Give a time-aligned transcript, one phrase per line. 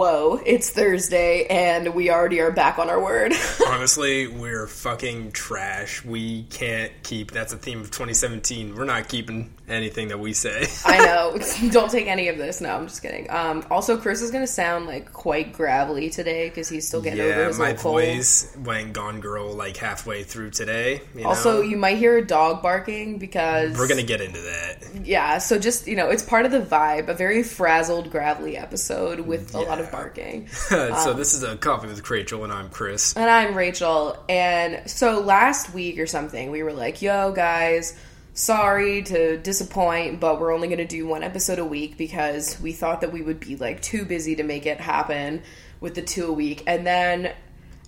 [0.00, 3.34] Whoa, it's Thursday and we already are back on our word.
[3.68, 6.02] Honestly, we're fucking trash.
[6.02, 7.32] We can't keep.
[7.32, 8.76] That's a theme of 2017.
[8.76, 10.64] We're not keeping anything that we say.
[10.86, 11.38] I know.
[11.70, 12.62] Don't take any of this.
[12.62, 13.30] No, I'm just kidding.
[13.30, 17.20] Um, also, Chris is going to sound like quite gravelly today because he's still getting
[17.20, 17.96] over his my cold.
[17.96, 21.02] voice went gone girl like halfway through today.
[21.14, 21.60] You Also, know?
[21.60, 24.89] you might hear a dog barking because we're gonna get into that.
[25.10, 25.38] Yeah.
[25.38, 27.08] So just you know, it's part of the vibe.
[27.08, 30.46] A very frazzled, gravelly episode with a lot of barking.
[30.52, 33.16] so um, this is a coffee with Rachel, and I'm Chris.
[33.16, 34.16] And I'm Rachel.
[34.28, 37.98] And so last week or something, we were like, yo, guys,
[38.34, 42.70] sorry to disappoint, but we're only going to do one episode a week because we
[42.70, 45.42] thought that we would be like too busy to make it happen
[45.80, 46.62] with the two a week.
[46.68, 47.32] And then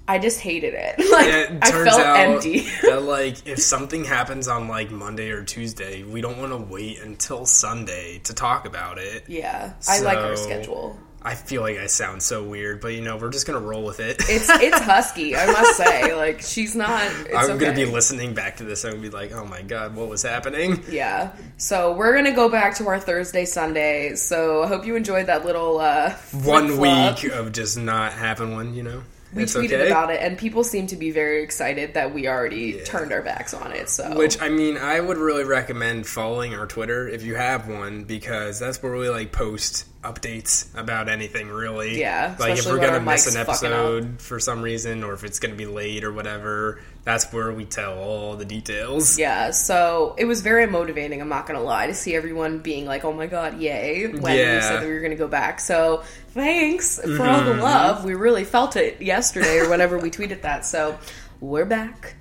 [0.09, 0.97] I just hated it.
[1.13, 2.61] Like, It I turns felt out empty.
[2.83, 7.01] that like if something happens on like Monday or Tuesday, we don't want to wait
[7.01, 9.25] until Sunday to talk about it.
[9.29, 9.75] yeah.
[9.89, 10.99] I like our schedule.
[11.25, 14.01] I feel like I sound so weird, but you know we're just gonna roll with
[14.01, 14.17] it.
[14.29, 16.15] It's it's husky, I must say.
[16.17, 17.01] Like she's not.
[17.27, 20.09] It's I'm gonna be listening back to this and be like, "Oh my god, what
[20.09, 21.31] was happening?" Yeah.
[21.59, 24.17] So we're gonna go back to our Thursday Sunday.
[24.17, 26.11] So I hope you enjoyed that little uh
[26.43, 29.03] One week of just not having one, you know.
[29.35, 29.87] We it's tweeted okay.
[29.87, 33.55] about it, and people seem to be very excited that we already turned our backs
[33.55, 33.89] on it.
[33.89, 38.05] So, Which I mean, I would really recommend following our Twitter if you have one
[38.05, 41.99] because that's where we like post updates about anything really.
[41.99, 45.55] Yeah, like if we're gonna miss an episode for some reason, or if it's gonna
[45.55, 49.19] be late or whatever, that's where we tell all the details.
[49.19, 51.21] yeah, so it was very motivating.
[51.21, 54.29] I'm not gonna lie to see everyone being like, "Oh my god, yay!" when we
[54.61, 55.61] said that we were gonna go back.
[55.61, 57.57] So thanks for all Mm-hmm.
[57.59, 58.05] the love.
[58.05, 60.65] We really felt it yesterday or whenever we tweeted that.
[60.65, 60.99] So
[61.41, 62.15] we're back.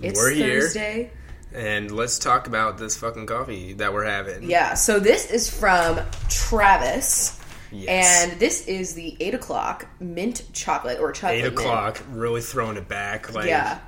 [0.00, 0.60] It's We're here.
[0.60, 1.10] Thursday.
[1.54, 4.50] And let's talk about this fucking coffee that we're having.
[4.50, 7.40] Yeah, so this is from Travis.
[7.72, 8.30] Yes.
[8.30, 11.54] And this is the 8 o'clock mint chocolate or chocolate Eight mint.
[11.58, 13.32] o'clock, really throwing it back.
[13.34, 13.78] Like, Yeah.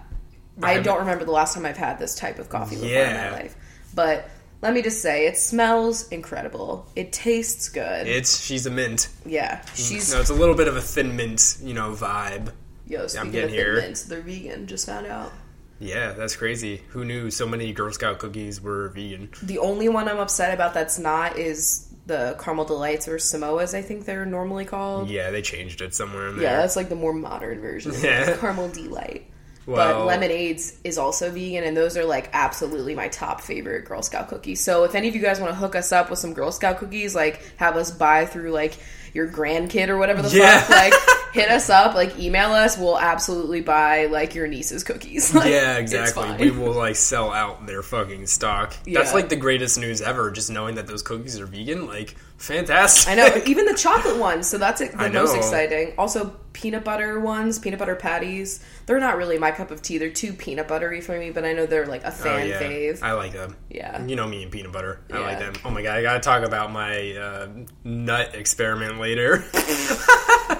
[0.62, 3.30] I don't remember the last time I've had this type of coffee before in my
[3.30, 3.56] life.
[3.94, 4.28] But
[4.60, 6.86] let me just say, it smells incredible.
[6.96, 8.06] It tastes good.
[8.06, 9.08] it's she's a mint.
[9.24, 9.60] yeah.
[9.60, 9.76] Mm.
[9.76, 10.12] She's.
[10.12, 12.52] No, it's a little bit of a thin mint, you know, vibe.
[12.86, 13.76] yo, speaking getting here.
[13.80, 14.66] mints, they're vegan.
[14.66, 15.32] Just found out.
[15.80, 16.82] Yeah, that's crazy.
[16.88, 19.30] Who knew so many Girl Scout cookies were vegan?
[19.44, 23.74] The only one I'm upset about that's not is the caramel delights or Samoas.
[23.74, 25.08] I think they're normally called.
[25.08, 26.44] Yeah, they changed it somewhere in there.
[26.44, 27.92] Yeah, that's like the more modern version.
[28.02, 28.36] Yeah.
[28.38, 29.30] Caramel delight.
[29.76, 34.28] But lemonades is also vegan, and those are like absolutely my top favorite Girl Scout
[34.28, 34.60] cookies.
[34.60, 36.78] So if any of you guys want to hook us up with some Girl Scout
[36.78, 38.78] cookies, like have us buy through like
[39.14, 40.60] your grandkid or whatever the Yeah.
[40.60, 40.92] fuck, like
[41.32, 42.76] hit us up, like email us.
[42.76, 45.34] We'll absolutely buy like your niece's cookies.
[45.38, 46.30] Like, Yeah, exactly.
[46.38, 48.74] We will like sell out their fucking stock.
[48.84, 48.98] Yeah.
[49.00, 50.30] That's like the greatest news ever.
[50.30, 53.10] Just knowing that those cookies are vegan, like fantastic.
[53.10, 54.46] I know, even the chocolate ones.
[54.46, 55.94] So that's the most exciting.
[55.98, 58.60] Also, peanut butter ones, peanut butter patties.
[58.86, 59.98] They're not really my cup of tea.
[59.98, 62.60] They're too peanut buttery for me, but I know they're like a Oh, fan yeah.
[62.60, 63.02] fave.
[63.02, 63.56] I like them.
[63.70, 64.04] Yeah.
[64.04, 65.00] You know me and peanut butter.
[65.12, 65.54] I like them.
[65.64, 67.48] Oh my god, I gotta talk about my uh,
[67.84, 69.44] nut experiment later.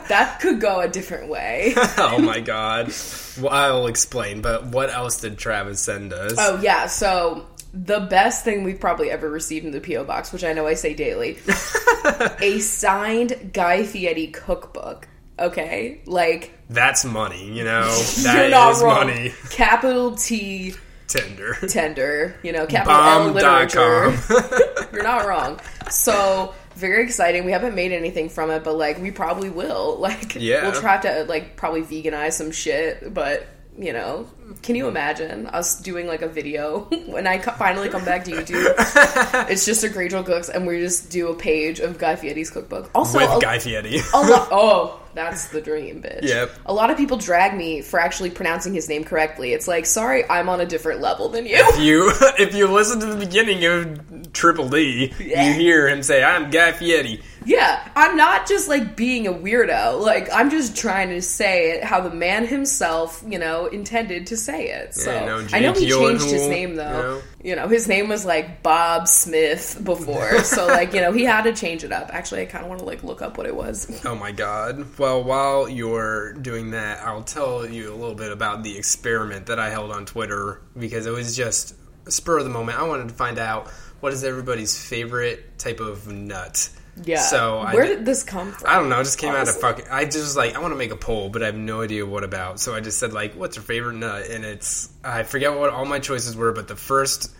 [0.08, 1.74] That could go a different way.
[1.76, 2.92] oh my god.
[3.40, 6.34] Well, I'll explain, but what else did Travis send us?
[6.38, 10.44] oh yeah, so the best thing we've probably ever received in the PO box, which
[10.44, 11.38] I know I say daily,
[12.40, 15.08] a signed Guy Fieri cookbook.
[15.38, 17.82] Okay, like That's money, you know?
[18.18, 19.06] you're not is wrong.
[19.06, 19.32] money.
[19.50, 20.74] Capital T
[21.06, 21.54] Tender.
[21.68, 24.10] tender, you know, capital L literature.
[24.92, 25.58] You're not wrong.
[25.90, 27.44] So very exciting.
[27.46, 29.96] We haven't made anything from it, but like we probably will.
[30.00, 30.64] Like Yeah.
[30.70, 33.46] we'll try to like probably veganize some shit, but
[33.78, 34.26] you know,
[34.62, 38.32] can you imagine us doing like a video when I co- finally come back to
[38.32, 38.74] YouTube?
[39.50, 42.90] it's just a Rachel cooks, and we just do a page of Guy Fieri's cookbook.
[42.94, 43.98] Also, With a, Guy Fieri.
[44.14, 46.22] a lo- oh, that's the dream, bitch.
[46.22, 46.50] Yep.
[46.66, 49.52] A lot of people drag me for actually pronouncing his name correctly.
[49.52, 51.54] It's like, sorry, I'm on a different level than you.
[51.56, 55.46] if you if you listen to the beginning of Triple D, Yeah.
[55.48, 60.02] you hear him say, "I'm Guy Fieri." Yeah, I'm not just like being a weirdo.
[60.02, 64.36] Like I'm just trying to say it how the man himself, you know, intended to
[64.36, 64.94] say it.
[64.94, 66.84] So you know, I know he changed his name though.
[66.84, 67.22] you know?
[67.42, 71.44] You know, his name was like Bob Smith before, so like you know he had
[71.44, 72.10] to change it up.
[72.12, 73.98] Actually, I kind of want to like look up what it was.
[74.04, 74.98] Oh my god.
[74.98, 79.58] Well, while you're doing that, I'll tell you a little bit about the experiment that
[79.58, 81.74] I held on Twitter because it was just
[82.10, 82.78] spur of the moment.
[82.78, 83.68] I wanted to find out
[84.00, 86.68] what is everybody's favorite type of nut.
[87.04, 87.20] Yeah.
[87.20, 88.68] So where did- did this come from?
[88.68, 89.00] I don't know.
[89.00, 89.60] It just came out of Honestly.
[89.62, 89.84] fucking.
[89.90, 92.04] I just was like, I want to make a poll, but I have no idea
[92.06, 92.60] what about.
[92.60, 94.26] So I just said like, what's your favorite nut?
[94.30, 97.34] And it's I forget what all my choices were, but the first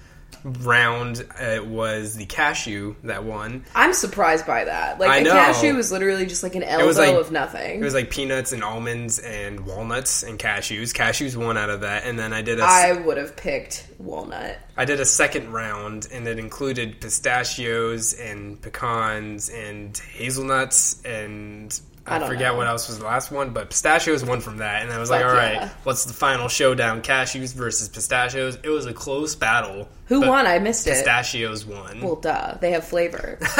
[0.45, 3.65] round it was the cashew that won.
[3.75, 4.99] I'm surprised by that.
[4.99, 5.33] Like I a know.
[5.33, 7.81] cashew was literally just like an elbow like- of nothing.
[7.81, 10.93] It was like peanuts and almonds and walnuts and cashews.
[10.95, 14.59] Cashews won out of that, and then I did a I would have picked walnut.
[14.77, 21.79] I did a second round, and it included pistachios and pecans and hazelnuts and.
[22.11, 22.59] I I, don't forget know.
[22.59, 25.23] what else was the last one, but pistachios won from that, and I was like,
[25.23, 25.71] Fuck "All right, yeah.
[25.85, 27.03] what's the final showdown?
[27.03, 29.89] Cashews versus pistachios." It was a close battle.
[30.07, 30.47] Who won?
[30.47, 30.91] I missed it.
[30.91, 32.01] Pistachios won.
[32.01, 32.57] Well, duh.
[32.61, 33.39] They have flavor.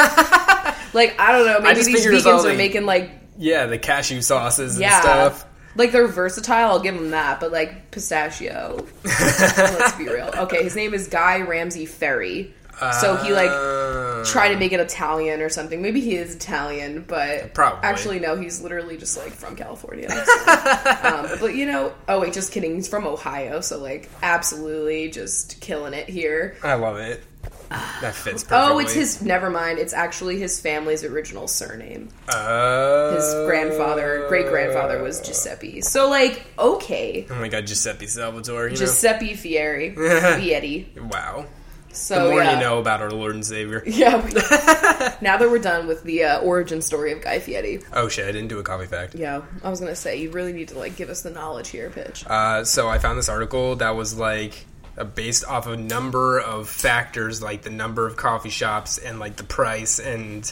[0.93, 1.59] like I don't know.
[1.61, 4.21] Maybe just these figured it was all vegans are like- making like yeah, the cashew
[4.21, 5.45] sauces and yeah, stuff.
[5.75, 6.71] like they're versatile.
[6.71, 7.39] I'll give them that.
[7.39, 8.85] But like pistachio.
[9.03, 10.31] let's be real.
[10.39, 12.53] Okay, his name is Guy Ramsey Ferry.
[13.01, 15.81] So he like tried to make it Italian or something.
[15.81, 17.79] Maybe he is Italian, but Probably.
[17.83, 20.09] actually no, he's literally just like from California.
[20.09, 20.17] So,
[21.03, 22.75] um, but you know, oh wait, just kidding.
[22.75, 26.57] He's from Ohio, so like absolutely just killing it here.
[26.63, 27.23] I love it.
[27.69, 28.73] That fits perfectly.
[28.75, 29.21] Oh, it's his.
[29.21, 29.77] Never mind.
[29.77, 32.09] It's actually his family's original surname.
[32.27, 35.81] Uh, His grandfather, great grandfather, was Giuseppe.
[35.81, 38.69] So like, okay, Oh my god, Giuseppe Salvatore.
[38.69, 40.89] You Giuseppe Fieri, Fieri.
[40.95, 41.03] know?
[41.11, 41.45] Wow.
[41.91, 42.53] So The more yeah.
[42.55, 43.83] you know about our Lord and Savior.
[43.87, 44.23] Yeah.
[44.23, 44.31] we-
[45.21, 48.31] now that we're done with the uh, origin story of Guy Fieri, Oh shit, I
[48.31, 49.15] didn't do a coffee fact.
[49.15, 51.89] yeah, I was gonna say you really need to like give us the knowledge here,
[51.89, 52.25] pitch.
[52.27, 54.65] Uh, so I found this article that was like
[54.97, 59.19] uh, based off of a number of factors, like the number of coffee shops and
[59.19, 60.51] like the price and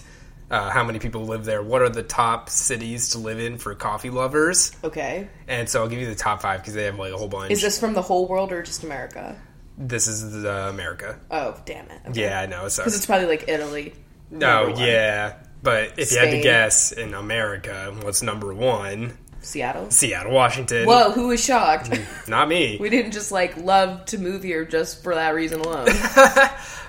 [0.50, 1.62] uh, how many people live there.
[1.62, 4.72] What are the top cities to live in for coffee lovers?
[4.84, 7.28] Okay, And so I'll give you the top five because they have like a whole
[7.28, 7.52] bunch.
[7.52, 9.38] is this from the whole world or just America?
[9.78, 11.20] This is the America.
[11.30, 12.02] Oh, damn it!
[12.10, 12.24] Okay.
[12.24, 12.64] Yeah, I know.
[12.64, 13.94] Because it's probably like Italy.
[14.32, 15.36] No, yeah.
[15.64, 19.18] But if you had to guess in America, what's number one?
[19.42, 19.90] Seattle.
[19.92, 20.86] Seattle, Washington.
[20.86, 21.98] Whoa, who was shocked?
[22.28, 22.78] Not me.
[22.82, 25.88] we didn't just like love to move here just for that reason alone.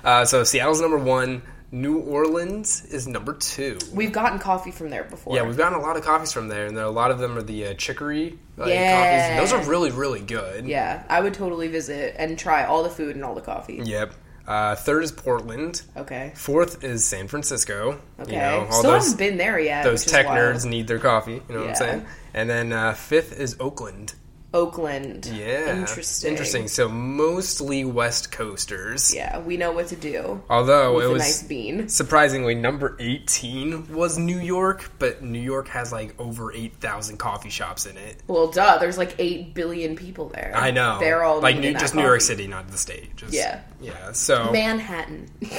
[0.04, 1.42] Uh, so Seattle's number one.
[1.70, 3.78] New Orleans is number two.
[3.92, 5.36] We've gotten coffee from there before.
[5.36, 7.36] Yeah, we've gotten a lot of coffees from there, and there, a lot of them
[7.36, 9.36] are the uh, chicory like, Yeah.
[9.36, 9.50] coffees.
[9.50, 10.66] Those are really, really good.
[10.66, 13.80] Yeah, I would totally visit and try all the food and all the coffee.
[13.84, 14.14] Yep.
[14.46, 15.82] Uh, third is Portland.
[15.94, 16.32] Okay.
[16.34, 18.00] Fourth is San Francisco.
[18.18, 18.32] Okay.
[18.32, 19.84] You know, all Still those haven't been there yet.
[19.84, 21.42] those tech nerds need their coffee.
[21.50, 22.06] You know what I'm saying?
[22.32, 24.14] And then uh, fifth is Oakland.
[24.54, 25.26] Oakland.
[25.26, 25.76] Yeah.
[25.76, 26.30] Interesting.
[26.30, 26.68] Interesting.
[26.68, 29.14] So mostly West Coasters.
[29.14, 31.88] Yeah, we know what to do Although it a was nice bean.
[31.88, 37.84] surprisingly number 18 was New York, but New York has like over 8,000 coffee shops
[37.86, 38.16] in it.
[38.26, 38.78] Well, duh.
[38.78, 40.52] There's like eight billion people there.
[40.54, 40.98] I know.
[40.98, 42.20] They're all like New, just New York.
[42.22, 43.14] City, not the state.
[43.16, 43.60] Just, Yeah.
[43.80, 44.12] Yeah.
[44.12, 45.28] So, Manhattan.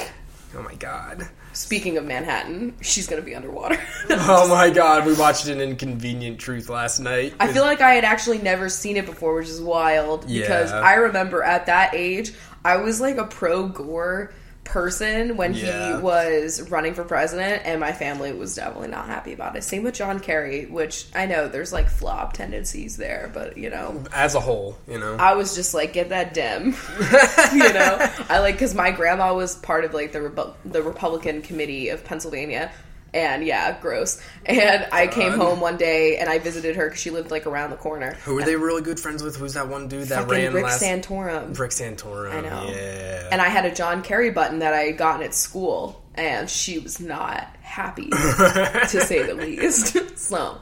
[0.56, 1.28] oh my god.
[1.60, 3.78] Speaking of Manhattan, she's gonna be underwater.
[4.10, 7.34] Oh my god, we watched an inconvenient truth last night.
[7.38, 10.40] I feel like I had actually never seen it before, which is wild Yeah.
[10.42, 12.32] because I remember at that age
[12.64, 14.32] I was like a pro Gore
[14.70, 15.96] person when Yeah.
[15.96, 19.64] he was running for president, and my family was definitely not happy about it.
[19.64, 24.02] Same with John Kerry, which I know there's like flop tendencies there, but you know.
[24.12, 25.16] as a whole, you know.
[25.16, 26.74] I was just like, get that dim,
[27.52, 27.98] you know.
[28.28, 32.70] I like because my grandma was part of like the the Republican committee of Pennsylvania,
[33.12, 34.22] and yeah, gross.
[34.46, 35.38] And I came God.
[35.38, 38.14] home one day and I visited her because she lived like around the corner.
[38.24, 39.36] Who were they really good friends with?
[39.36, 40.82] Who's that one dude that Fucking ran Rick last?
[40.82, 41.58] Santorum.
[41.58, 42.32] Rick Santorum.
[42.32, 42.70] I know.
[42.70, 43.28] Yeah.
[43.32, 46.78] And I had a John Kerry button that I had gotten at school, and she
[46.78, 49.96] was not happy, to say the least.
[50.18, 50.58] so,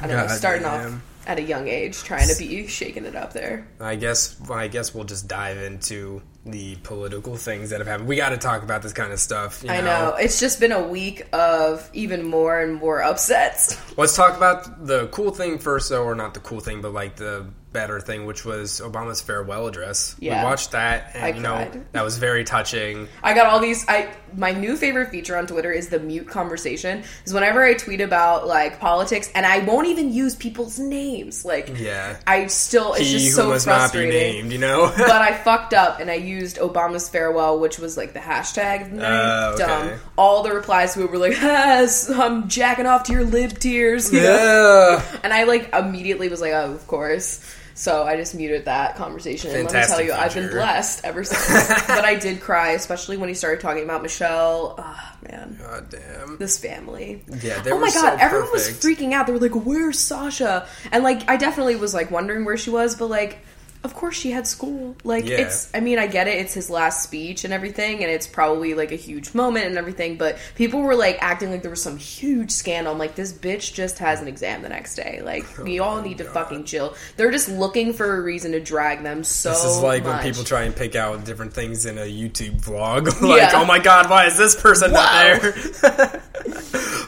[0.00, 0.94] I don't know, starting damn.
[0.94, 3.66] off at a young age, trying to be shaking it up there.
[3.78, 8.08] I guess I guess we'll just dive into the political things that have happened.
[8.08, 9.62] We got to talk about this kind of stuff.
[9.62, 10.14] You I know.
[10.18, 13.78] It's just been a week of even more and more upsets.
[13.98, 17.16] Let's talk about the cool thing first, though, or not the cool thing, but like
[17.16, 20.16] the better thing, which was Obama's farewell address.
[20.18, 20.42] Yeah.
[20.42, 21.92] We watched that, and I you know cried.
[21.92, 23.06] that was very touching.
[23.22, 23.86] I got all these.
[23.88, 27.02] I my new favorite feature on Twitter is the mute conversation.
[27.24, 31.44] Is whenever I tweet about like politics, and I won't even use people's names.
[31.44, 32.18] Like, Yeah.
[32.26, 34.10] I still it's he just so must not be frustrating.
[34.12, 34.92] named, you know.
[34.98, 38.82] but I fucked up and I used Obama's farewell, which was like the hashtag.
[38.82, 39.08] of the night.
[39.08, 39.66] Oh, okay.
[39.66, 40.00] Dumb.
[40.16, 44.12] All the replies to it were like, ah, I'm jacking off to your lib tears.
[44.12, 45.00] you know?
[45.00, 45.18] yeah.
[45.22, 47.44] And I like immediately was like, oh, of course.
[47.74, 49.50] So I just muted that conversation.
[49.50, 51.68] And let me tell Fantastic you, I've been blessed ever since.
[51.86, 54.74] but I did cry, especially when he started talking about Michelle.
[54.78, 55.58] Ah, man.
[55.60, 56.38] God damn.
[56.38, 57.22] This family.
[57.42, 59.26] Yeah, they oh my god, so everyone was freaking out.
[59.26, 62.96] They were like, "Where's Sasha?" And like, I definitely was like wondering where she was,
[62.96, 63.38] but like,
[63.82, 64.94] of course she had school.
[65.04, 65.38] Like Yeah.
[65.38, 68.74] it's I mean, I get it, it's his last speech and everything, and it's probably
[68.74, 71.96] like a huge moment and everything, but people were like acting like there was some
[71.96, 72.92] huge scandal.
[72.92, 75.22] I'm like, this bitch just has an exam the next day.
[75.24, 76.94] Like we all need to fucking chill.
[77.16, 80.12] They're just looking for a reason to drag them so This is like much.
[80.16, 83.06] when people try and pick out different things in a YouTube vlog.
[83.22, 83.52] like, Yeah.
[83.54, 85.00] oh my god, why is this person Wow.
[85.32, 85.52] not there?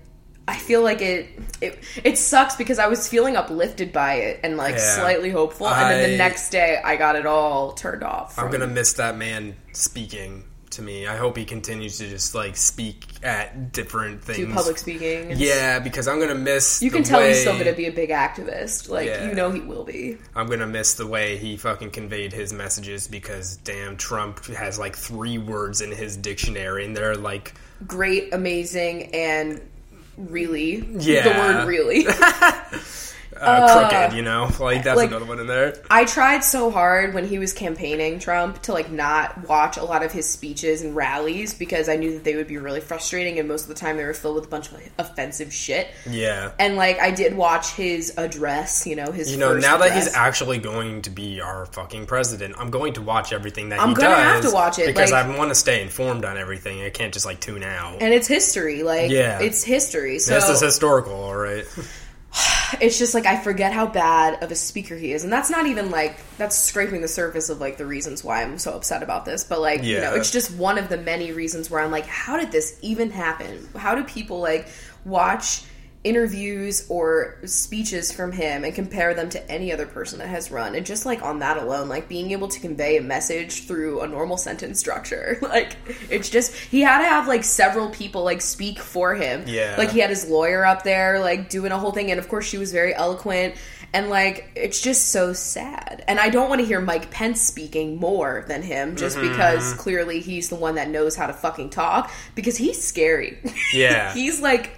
[0.49, 1.29] I feel like it
[1.61, 4.95] it it sucks because I was feeling uplifted by it and like Yeah.
[4.97, 8.39] slightly hopeful, and then I- the next day I got it all turned off.
[8.39, 11.07] I'm gonna miss that man speaking to me.
[11.07, 14.39] I hope he continues to just like speak at different things.
[14.39, 15.33] do public speaking.
[15.37, 16.83] Yeah, because I'm gonna miss.
[16.83, 18.89] You can tell way, he's still going to be a big activist.
[18.89, 19.29] Like, Yeah.
[19.29, 20.19] you know he will be.
[20.35, 24.97] I'm gonna miss the way he fucking conveyed his messages because damn, Trump has like
[24.97, 27.55] three words in his dictionary, and they're like
[27.87, 29.61] Great, amazing, and
[30.19, 30.77] really.
[30.99, 31.23] Yeah.
[31.23, 32.07] The word really.
[33.41, 34.17] uh, crooked.
[34.17, 35.75] You know, like that's like- another one in there.
[35.91, 40.03] I tried so hard when he was campaigning Trump to like not watch a lot
[40.03, 43.49] of his speeches and rallies because I knew that they would be really frustrating and
[43.49, 45.89] most of the time they were filled with a bunch of offensive shit.
[46.09, 46.53] Yeah.
[46.59, 50.13] And like I did watch his address, you know, his You know, now that he's
[50.15, 53.95] actually going to be our fucking president, I'm going to watch everything that I'm he
[53.97, 54.05] does.
[54.05, 56.83] have to watch it, because like- I want to stay informed on everything.
[56.83, 58.03] I can't just like tune out.
[58.03, 59.41] and it's history, like Yeah.
[59.41, 60.19] it's history.
[60.19, 61.65] So this is historical, all right.
[62.81, 65.67] it's just like I forget how bad of a speaker he is, and that's not
[65.67, 69.25] even like that's scraping the surface of like the reasons why I'm so upset about
[69.25, 69.45] this.
[69.45, 72.37] But like you know, it's just one of the many reasons where I'm like, how
[72.37, 73.69] did this even happen?
[73.77, 74.69] How do people like
[75.05, 75.63] watch
[76.05, 80.75] interviews or speeches from him and compare them to any other person that has run?
[80.75, 84.07] And just like on that alone, like being able to convey a message through a
[84.07, 85.77] normal sentence structure, like
[86.09, 89.45] it's just he had to have like several people like speak for him.
[89.47, 89.75] Yeah.
[89.79, 92.47] like he had his lawyer up there like doing a whole thing and of course
[92.47, 93.55] she was very eloquent
[93.93, 97.97] and like it's just so sad and i don't want to hear mike pence speaking
[97.97, 99.29] more than him just Mm-hmm.
[99.31, 103.39] because clearly he's the one that knows how to fucking talk because he's scary
[103.73, 104.13] Yeah.
[104.13, 104.78] he's like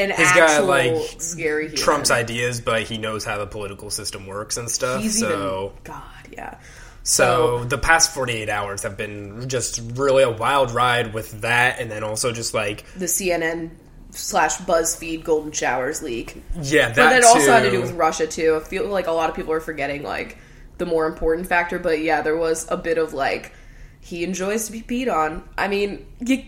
[0.00, 1.76] an He's got like scary human.
[1.76, 5.02] Trump's ideas, but he knows how the political system works and stuff.
[5.02, 6.58] he's so, even god yeah
[7.02, 11.90] so the past 48 hours have been just really a wild ride with that, and
[11.90, 13.70] then also just like the cnn
[14.10, 18.26] slash buzzfeed golden showers leak yeah, that But that also had to do with Russia
[18.26, 18.60] too.
[18.60, 20.38] I feel like a lot of people are forgetting like
[20.78, 21.78] the more important factor.
[21.78, 23.52] But yeah, there was a bit of like
[24.00, 25.48] he enjoys to be peed on.
[25.56, 26.42] I mean, you,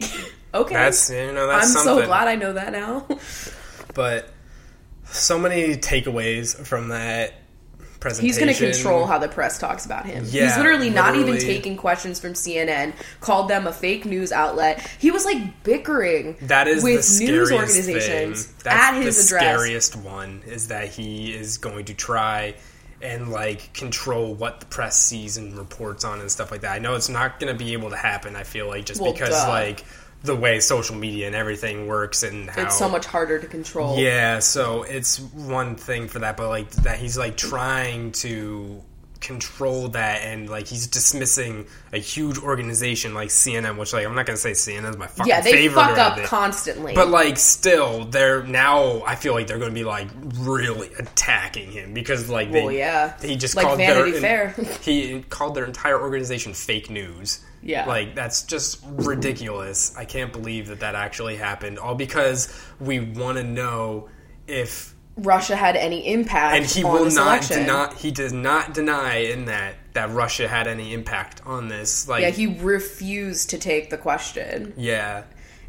[0.55, 2.03] okay, That's you know that's I'm something.
[2.03, 3.07] so glad I know that now.
[3.95, 4.29] but
[5.05, 7.35] so many takeaways from that
[8.01, 8.27] presentation.
[8.27, 10.25] He's going to control how the press talks about him.
[10.29, 12.95] Yeah, He's literally, not even taking questions from CNN.
[13.21, 14.81] Called them a fake news outlet.
[14.99, 18.61] He was like bickering That is with news organizations thing.
[18.65, 19.55] That's at his the address.
[19.57, 22.55] scariest one is that he is going to try
[23.01, 26.73] and like control what the press sees and reports on and stuff like that.
[26.73, 28.35] I know it's not going to be able to happen.
[28.37, 29.49] I feel like just Well, because duh.
[29.49, 29.85] like
[30.25, 33.99] the way social media and everything works and how It's so much harder to control.
[33.99, 38.83] yeah, so it's one thing for that, but like that he's like trying to
[39.21, 44.27] control that and like he's dismissing a huge organization like CNN, which like I'm not
[44.27, 46.25] gonna say CNN is my fucking Yeah, they favorite fuck up it.
[46.25, 46.93] constantly.
[46.95, 49.03] But like, still, they're now.
[49.05, 52.73] I feel like they're going to be like really attacking him because like they, Well,
[52.73, 53.15] yeah.
[53.23, 54.65] he just Like called Vanity their, Fair.
[54.83, 57.45] he called their entire organization fake news.
[57.63, 57.87] Yeah.
[57.87, 59.97] like that's just ridiculous.
[59.97, 61.79] I can't believe that that actually happened.
[61.79, 64.09] All because we want to know
[64.47, 66.77] if Russia had any impact on the U.S.
[66.77, 67.95] and he will not deny.
[67.95, 72.09] He does not deny in that that Russia had any impact on this.
[72.09, 74.73] Like, Yeah, he refused to take the question.
[74.77, 75.25] yeah.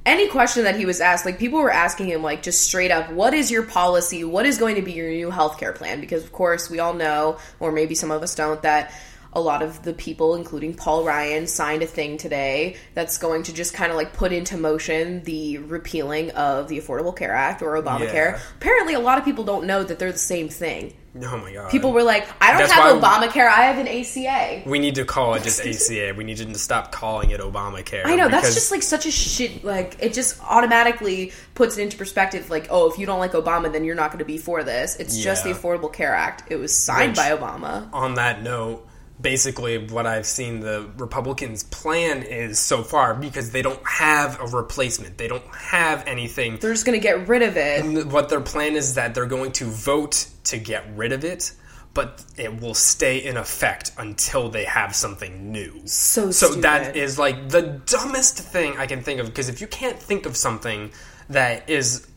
[0.06, 3.10] Any question that he was asked, like people were asking him, like just straight up,
[3.12, 4.26] what is your policy?
[4.26, 6.02] What is going to be your new healthcare plan?
[6.02, 8.94] Because of course we all know, or maybe some of us don't, that
[9.36, 13.54] a lot of the people, including Paul Ryan, signed a thing today that's going to
[13.54, 17.82] just kind of like put into motion the repealing of the Affordable Care Act or
[17.82, 18.14] Obamacare.
[18.14, 18.40] Yeah.
[18.58, 20.94] Apparently, a lot of people don't know that they're the same thing.
[21.22, 21.70] Oh my god.
[21.70, 24.68] People were like, I don't That's have Obamacare, I have an ACA.
[24.68, 26.14] We need to call it just ACA.
[26.18, 28.02] We need to stop calling it Obamacare.
[28.06, 29.64] I know that's just like such a shit.
[29.64, 32.50] Like it just automatically puts it into perspective.
[32.50, 34.96] Like, oh, if you don't like Obama, then you're not going to be for this.
[34.96, 36.52] It's just the Affordable Care Act.
[36.52, 37.90] It was signed Which- by Obama.
[37.94, 38.88] on that note.
[39.24, 44.46] Basically, what I've seen the Republicans' plan is so far because they don't have a
[44.46, 45.18] replacement.
[45.18, 46.58] They don't have anything.
[46.58, 47.84] They're just going to get rid of it.
[47.84, 51.54] And what their plan is that they're going to vote to get rid of it,
[51.94, 55.82] but it will stay in effect until they have something new.
[55.86, 56.64] So so stupid.
[56.64, 60.26] that is like the dumbest thing I can think of because if you can't think
[60.26, 60.92] of something
[61.30, 62.08] that is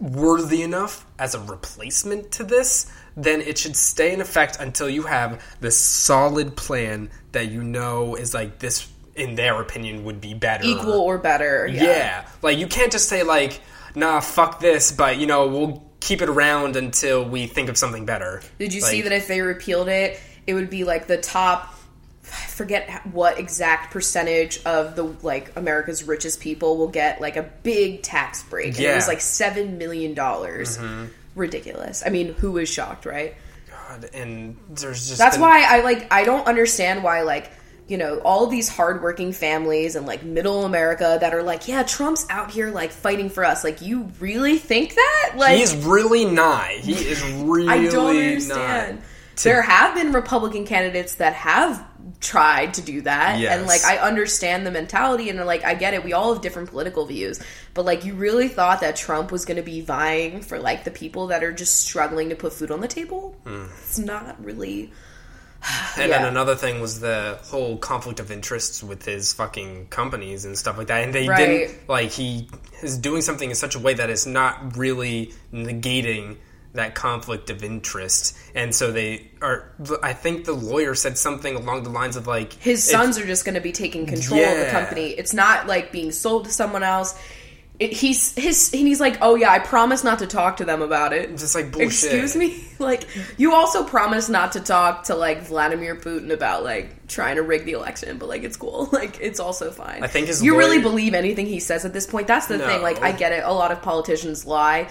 [0.00, 5.04] worthy enough as a replacement to this, then it should stay in effect until you
[5.04, 10.34] have this solid plan that you know is like this in their opinion would be
[10.34, 10.64] better.
[10.64, 11.66] Equal or better.
[11.66, 11.82] yeah.
[11.84, 12.28] Yeah.
[12.42, 13.60] Like you can't just say like,
[13.94, 18.04] nah, fuck this, but you know, we'll keep it around until we think of something
[18.04, 18.42] better.
[18.58, 21.72] Did you see that if they repealed it, it would be like the top
[22.28, 27.42] I forget what exact percentage of the like America's richest people will get like a
[27.42, 28.76] big tax break.
[28.76, 30.76] And it was like 7 million dollars.
[30.78, 31.06] Mm-hmm.
[31.36, 32.02] Ridiculous.
[32.04, 33.36] I mean, who is shocked, right?
[33.70, 37.52] God, and there's just That's been- why I like I don't understand why like
[37.86, 42.26] you know all these hardworking families and like middle America that are like yeah Trump's
[42.30, 46.68] out here like fighting for us like you really think that like he's really not.
[46.70, 48.96] He is really I don't understand.
[48.98, 49.04] not.
[49.42, 51.85] There have been Republican candidates that have
[52.20, 53.56] tried to do that, Yes.
[53.58, 56.04] and like I understand the mentality, and like I get it.
[56.04, 57.40] We all have different political views,
[57.74, 60.90] but like you really thought that Trump was going to be vying for like the
[60.90, 63.36] people that are just struggling to put food on the table?
[63.44, 63.66] Hmm.
[63.82, 64.92] It's not really.
[65.96, 66.18] And Yeah.
[66.18, 70.76] then another thing was the whole conflict of interests with his fucking companies and stuff
[70.78, 71.02] like that.
[71.02, 71.36] And they Right.
[71.38, 72.48] didn't like he
[72.82, 76.36] is doing something in such a way that is not really negating
[76.76, 78.36] that conflict of interest.
[78.54, 79.70] And so they are.
[80.02, 83.44] I think the lawyer said something along the lines of like His sons are just
[83.44, 85.08] going to be taking control of the company.
[85.10, 87.18] It's not like being sold to someone else.
[87.78, 90.80] It, he's his and he's like, oh yeah, I promise not to talk to them
[90.80, 91.36] about it.
[91.36, 92.12] Just like bullshit.
[92.12, 92.64] Excuse me?
[92.78, 93.06] Like,
[93.38, 97.64] you also promised not to talk to, like, Vladimir Putin about, like, trying to rig
[97.64, 98.86] the election, but, like, it's cool.
[98.92, 100.04] Like, it's also fine.
[100.04, 102.26] I think his You really believe anything he says at this point?
[102.26, 102.82] That's the thing.
[102.82, 103.44] Like, I get it.
[103.44, 104.88] A lot of politicians lie.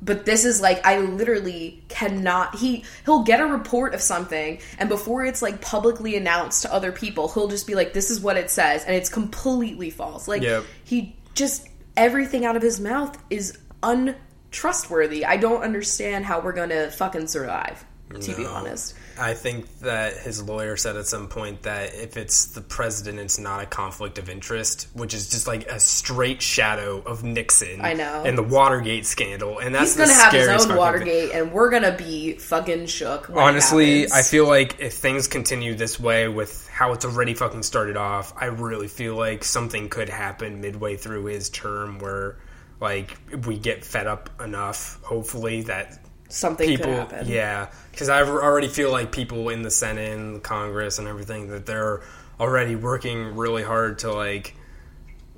[0.00, 4.88] But this is like I literally cannot he he'll get a report of something and
[4.88, 8.36] before it's like publicly announced to other people he'll just be like this is what
[8.36, 10.28] it says and it's completely false.
[10.28, 10.64] Like Yep.
[10.84, 15.24] he just everything out of his mouth is untrustworthy.
[15.24, 17.84] I don't understand how we're gonna fucking survive.
[18.20, 22.46] To be honest, I think that his lawyer said at some point that if it's
[22.46, 27.02] the president, it's not a conflict of interest, which is just like a straight shadow
[27.04, 27.80] of Nixon.
[27.80, 28.22] I know.
[28.24, 31.70] And the Watergate scandal, and that's he's gonna the have his own Watergate, and we're
[31.70, 33.30] gonna be fucking shook.
[33.30, 34.10] Honestly.
[34.12, 38.32] I feel like if things continue this way with how it's already fucking started off,
[38.36, 42.38] I really feel like something could happen midway through his term where,
[42.80, 45.98] like, we get fed up enough, hopefully, that
[46.28, 47.28] something people could happen.
[47.28, 51.64] yeah because i already feel like people in the senate and congress and everything that
[51.66, 52.02] they're
[52.38, 54.54] already working really hard to like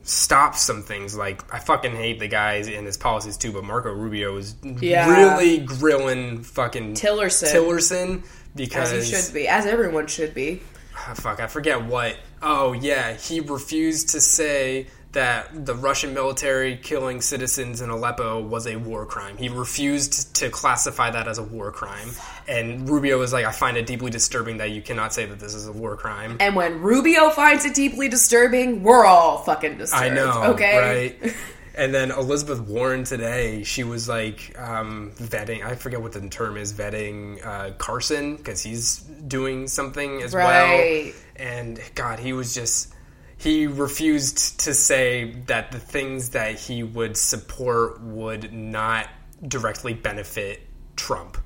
[0.03, 3.93] stop some things like i fucking hate the guys and his policies too but marco
[3.93, 5.09] rubio is Yeah.
[5.15, 7.53] really grilling fucking Tillerson.
[7.53, 8.27] tillerson
[8.57, 10.61] because as he should be, as everyone should be.
[10.97, 12.17] Ah, fuck, I forget what.
[12.43, 18.67] Oh, yeah, he refused to say that the Russian military killing citizens in Aleppo was
[18.69, 19.37] a war crime.
[19.37, 22.11] He refused to classify that as a war crime.
[22.47, 25.53] And Rubio was like, I find it deeply disturbing that you cannot say that this
[25.55, 26.37] is a war crime.
[26.39, 30.05] And when Rubio finds it deeply disturbing, we're all fucking disturbed.
[30.05, 30.79] I know, okay?
[31.23, 31.35] right?
[31.73, 35.65] And then Elizabeth Warren today, she was like um, vetting.
[35.65, 40.45] I forget what the term is, vetting uh, Carson because he's doing something as Right.
[40.45, 41.13] well.
[41.37, 42.93] And God, he was just
[43.41, 49.09] he refused to say that the things that he would support would not
[49.49, 50.61] directly benefit
[50.95, 51.39] Trump.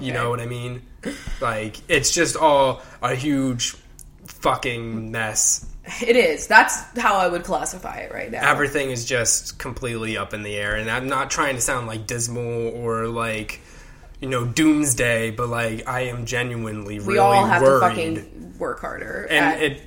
[0.00, 0.82] You know what I mean?
[1.40, 3.76] Like it's just all a huge
[4.26, 5.66] fucking mess
[6.06, 6.46] It is.
[6.46, 8.48] That's how I would classify it right now.
[8.50, 12.06] everything is just completely up in the air and i'm not trying to sound like
[12.06, 13.60] dismal or like
[14.20, 18.58] you know doomsday but like i am genuinely really we all have worried to fucking
[18.58, 19.82] work harder and at it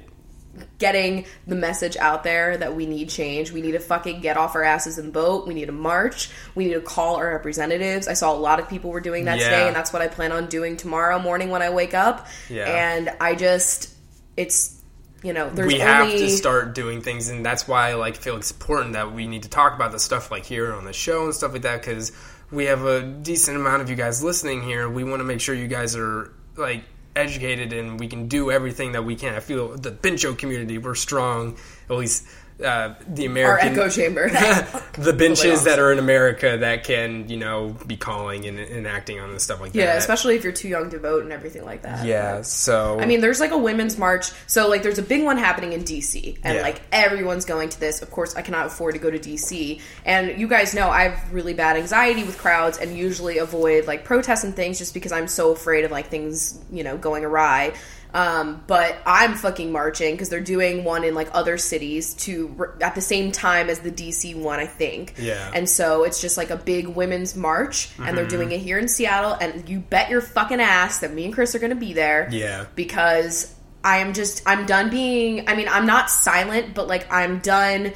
[0.79, 3.51] getting the message out there that we need change.
[3.51, 5.45] We need to fucking get off our asses and vote.
[5.45, 6.29] We need to march.
[6.55, 8.07] We need to call our representatives.
[8.07, 9.43] I saw a lot of people were doing that Yeah.
[9.49, 12.27] today, and that's what I plan on doing tomorrow morning when I wake up.
[12.49, 12.63] Yeah.
[12.65, 13.93] And I just,
[14.37, 14.81] it's,
[15.21, 18.15] you know, there's we only have to start doing things and that's why I like
[18.15, 20.93] feel it's important that we need to talk about the stuff like here on the
[20.93, 22.13] show and stuff like that because
[22.51, 25.53] we have a decent amount of you guys listening here we want to make sure
[25.53, 26.85] you guys are like
[27.15, 29.35] educated and we can do everything that we can.
[29.35, 31.57] I feel the bincho community we're strong
[31.89, 32.27] at least
[32.63, 34.29] uh, the our echo chamber.
[34.97, 39.19] the benches that are in America that can, you know, be calling and, and acting
[39.19, 39.91] on this stuff like yeah, that.
[39.93, 42.05] Yeah, especially if you're too young to vote and everything like that.
[42.05, 44.31] Yeah, so I mean, there's like a women's march.
[44.47, 46.61] So like, there's a big one happening in DC, and Yeah.
[46.61, 48.01] like everyone's going to this.
[48.01, 51.33] Of course, I cannot afford to go to DC, and you guys know I have
[51.33, 55.27] really bad anxiety with crowds, and usually avoid like protests and things just because I'm
[55.27, 57.73] so afraid of like things you know going awry.
[58.13, 62.95] Um, but I'm fucking marching because they're doing one in like other cities to at
[62.95, 65.13] the same time as the DC one, I think.
[65.19, 65.51] Yeah.
[65.53, 68.87] And so it's just like a big women's march, and they're doing it here in
[68.87, 69.33] Seattle.
[69.33, 72.27] And you bet your fucking ass that me and Chris are going to be there.
[72.31, 72.65] Yeah.
[72.75, 75.47] Because I am just I'm done being.
[75.47, 77.93] I mean, I'm not silent, but like I'm done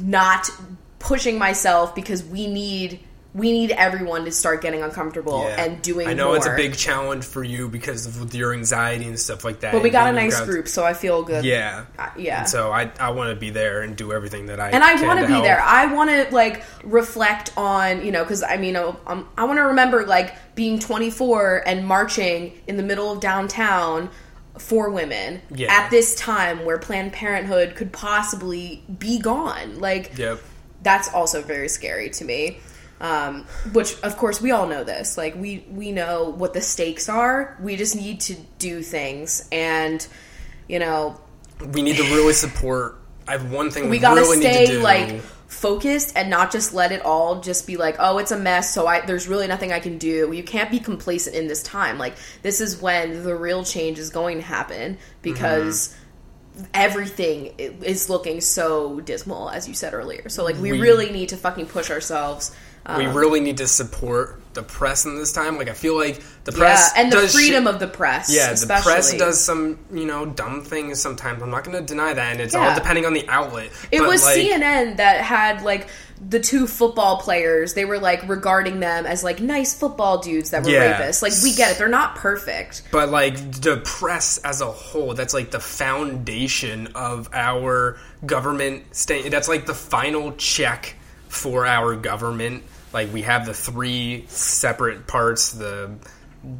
[0.00, 0.50] not
[0.98, 3.00] pushing myself because we need
[3.32, 5.62] we need everyone to start getting uncomfortable Yeah.
[5.62, 6.08] and doing.
[6.08, 9.44] I know it's a big challenge for you because of with your anxiety and stuff
[9.44, 9.72] like that.
[9.72, 11.44] but we got a nice group, so I feel good.
[11.44, 11.84] Yeah.
[11.96, 12.40] Uh, yeah.
[12.40, 15.00] And so I I want to be there and do everything that I and I
[15.06, 15.44] want to be help.
[15.44, 15.60] there.
[15.60, 19.58] I want to like reflect on you know because I mean uh, um, I want
[19.58, 24.10] to remember like being 24 and marching in the middle of downtown
[24.58, 25.72] for women Yeah.
[25.72, 29.78] at this time where Planned Parenthood could possibly be gone.
[29.78, 30.40] Like Yep.
[30.82, 32.58] that's also very scary to me.
[33.00, 35.16] Um, which of course we all know this.
[35.16, 37.56] Like we we know what the stakes are.
[37.60, 40.06] We just need to do things, and
[40.68, 41.18] you know
[41.72, 42.98] We need to really support.
[43.26, 44.80] I have one thing we we, gotta really need stay to do.
[44.80, 48.72] like focused and not just let it all just be like oh it's a mess
[48.72, 51.98] so i there's really nothing i can do you can't be complacent in this time
[51.98, 55.92] like this is when the real change is going to happen because
[56.72, 61.30] everything is looking so dismal as you said earlier so like we, We- really need
[61.30, 62.54] to fucking push ourselves
[62.96, 65.56] we um, really need to support the press in this time.
[65.56, 68.52] Like I feel like the yeah press and the freedom shit- of the press Yeah,
[68.52, 71.42] the press does some, you know, dumb things sometimes.
[71.42, 72.68] I'm not going to deny that, and it's Yeah.
[72.70, 73.70] all depending on the outlet.
[73.92, 75.86] It But, was like, CNN that had like
[76.28, 77.74] the two football players.
[77.74, 80.98] They were like regarding them as like nice football dudes that were Yeah.
[81.00, 81.22] rapists.
[81.22, 82.82] Like we get it; they're not perfect.
[82.90, 89.30] But like the press as a whole, that's like the foundation of our government state.
[89.30, 90.96] That's like the final check
[91.30, 92.64] for our government.
[92.92, 95.92] Like we have the three separate parts: the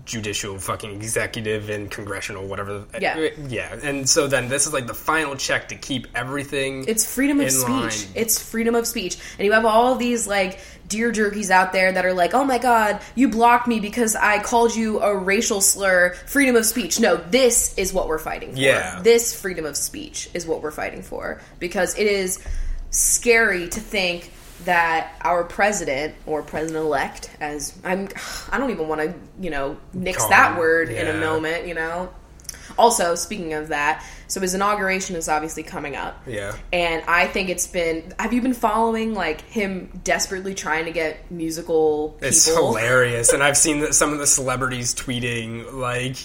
[0.05, 2.85] judicial, fucking executive, and congressional, whatever.
[3.01, 3.31] Yeah.
[3.49, 3.77] yeah.
[3.83, 6.85] And so then this is like the final check to keep everything.
[6.87, 7.69] It's freedom of speech.
[7.69, 8.13] line.
[8.15, 12.07] It's freedom of speech, and you have all these like deer jerkies out there that
[12.07, 16.15] are like, "Oh my god, you blocked me because I called you a racial slur."
[16.27, 17.01] Freedom of speech.
[17.01, 18.61] No, this is what we're fighting for.
[18.61, 19.01] Yeah.
[19.03, 22.39] This freedom of speech is what we're fighting for because it is
[22.91, 24.31] scary to think
[24.65, 28.09] that our president or president elect as I'm
[28.51, 31.75] I don't even want to, you know, nix Call that word in a moment, you
[31.75, 32.13] know.
[32.79, 36.23] Also, speaking of that, so his inauguration is obviously coming up.
[36.27, 36.57] Yeah.
[36.73, 41.31] And I think it's been have you been following like him desperately trying to get
[41.31, 42.29] musical people?
[42.29, 46.17] It's hilarious, and I've seen that some of the celebrities tweeting like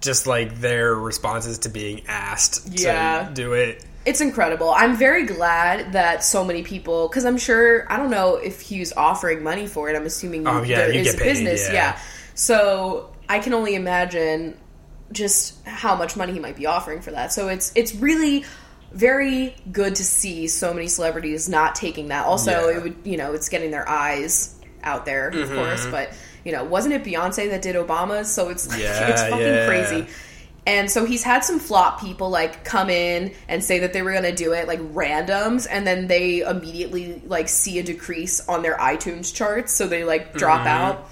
[0.00, 3.28] just like their responses to being asked Yeah.
[3.28, 3.84] to do it.
[4.08, 4.70] It's incredible.
[4.70, 8.92] I'm very glad that so many people, because I'm sure I don't know if he's
[8.92, 9.96] offering money for it.
[9.96, 11.66] I'm assuming Oh, yeah, there is a paid, business.
[11.68, 11.72] yeah.
[11.74, 11.98] Yeah.
[12.34, 14.56] So I can only imagine
[15.12, 17.32] just how much money he might be offering for that.
[17.32, 18.44] So it's it's really
[18.92, 22.24] very good to see so many celebrities not taking that.
[22.26, 22.76] Also, Yeah.
[22.78, 25.42] it would you know it's getting their eyes out there, Mm-hmm.
[25.42, 25.86] of course.
[25.86, 26.12] But
[26.44, 28.32] you know, wasn't it Beyonce that did Obama's?
[28.32, 29.66] So it's like, Yeah, it's fucking yeah.
[29.66, 30.06] crazy.
[30.68, 34.12] And so he's had some flop people like come in and say that they were
[34.12, 38.60] going to do it like randoms and then they immediately like see a decrease on
[38.60, 40.68] their iTunes charts so they like drop Mm-hmm.
[40.68, 41.08] out.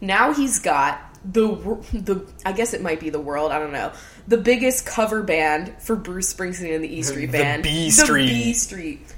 [0.00, 1.48] Now he's got the
[1.92, 3.92] the I guess it might be the world, I don't know.
[4.28, 7.62] The biggest cover band for Bruce Springsteen and the E Street The Band.
[7.64, 8.28] B The Street.
[8.28, 9.14] B Street.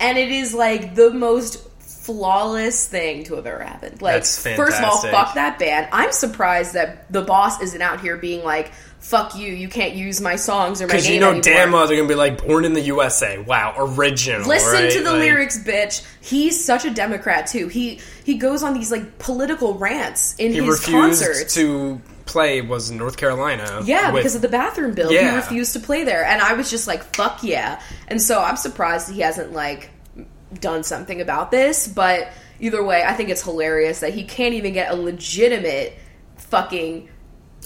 [0.00, 4.00] And it is like the most flawless thing to have ever happened.
[4.02, 4.46] Like first
[4.78, 5.88] of all, fuck that band.
[5.92, 8.72] I'm surprised that the boss isn't out here being like,
[9.04, 11.86] "Fuck you, you can't use my songs or my Because you know anymore." damn well
[11.86, 13.38] they're gonna be like born in the USA.
[13.38, 14.48] Wow, original.
[14.48, 14.90] Listen right?
[14.92, 16.04] to the Like, lyrics, bitch.
[16.22, 17.68] He's such a Democrat too.
[17.68, 21.54] He he goes on these like political rants in He his refused concerts.
[21.54, 23.82] to play was North Carolina.
[23.84, 25.10] Yeah, with- because of the bathroom bill.
[25.10, 26.24] He refused to play there.
[26.24, 27.82] And I was just like, fuck yeah.
[28.08, 29.90] And so I'm surprised he hasn't like
[30.60, 32.28] done something about this, but
[32.60, 35.92] either way, I think it's hilarious that he can't even get a legitimate
[36.38, 37.08] fucking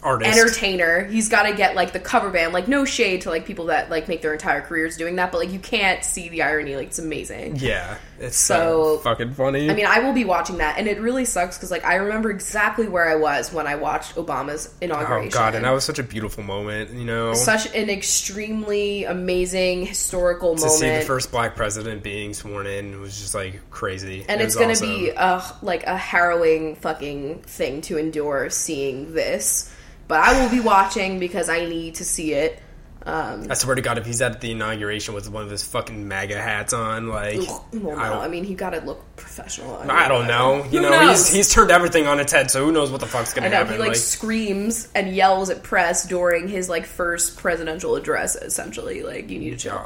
[0.03, 0.31] artist.
[0.39, 1.05] entertainer.
[1.05, 2.53] He's got to get like the cover band.
[2.53, 5.39] Like no shade to like people that like make their entire careers doing that, but
[5.39, 6.77] like you can't see the irony.
[6.77, 7.57] Like it's amazing.
[7.57, 9.71] Yeah, it's so, So- fucking funny.
[9.71, 12.31] I mean, I will be watching that, and it really sucks because like I remember
[12.31, 15.33] exactly where I was when I watched Obama's inauguration.
[15.33, 16.91] oh god, and that was such a beautiful moment.
[16.93, 20.79] You know, such an extremely amazing historical to moment.
[20.81, 24.25] see the first black president being sworn in was just like crazy.
[24.29, 24.89] and It it's going to awesome.
[24.89, 29.75] be a like a harrowing fucking thing to endure seeing this.
[30.09, 32.61] But I will be watching because I need to see it.
[33.09, 36.09] Um, I swear to God, if he's at the inauguration with one of his fucking
[36.09, 39.77] MAGA hats on, like, well, no, I, I mean, he got to look professional.
[39.79, 40.65] I don't know.
[40.65, 41.29] You know, knows?
[41.29, 43.51] he's he's turned everything on its head, so who knows what the fuck's gonna I
[43.51, 43.75] know happen?
[43.75, 48.37] he like, screams and yells at press during his like first presidential address.
[48.37, 49.83] Essentially, like you need to chill.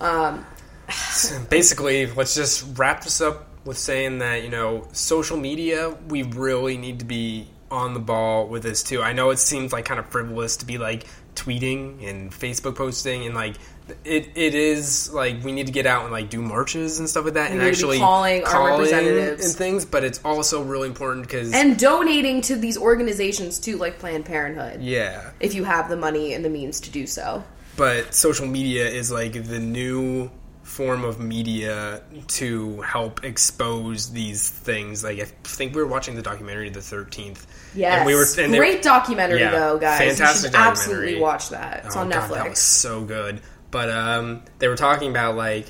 [0.00, 0.44] God.
[1.50, 6.78] Basically, let's just wrap this up with saying that you know, social media, we really
[6.78, 9.02] need to be on the ball with this too.
[9.02, 13.26] I know it seems like kind of frivolous to be like tweeting and Facebook posting
[13.26, 13.56] and like.
[14.04, 17.24] It, it is like we need to get out and like do marches and stuff
[17.24, 19.44] like that and to be actually calling our representatives.
[19.44, 24.00] and things but it's also really important because And donating to these organizations too, like
[24.00, 27.44] Planned Parenthood, yeah if you have the money and the means to do so.
[27.76, 30.32] but social media is like the new
[30.66, 35.04] form of media to help expose these things.
[35.04, 37.46] Like I think we were watching the documentary The Thirteenth.
[37.74, 39.98] Yes, and we were and they- great documentary Yeah, though, guys.
[40.00, 41.84] fantastic you should absolutely watch that.
[41.86, 42.34] It's Oh, on God, Netflix.
[42.34, 43.40] that was so good.
[43.70, 45.66] But um, they were talking about like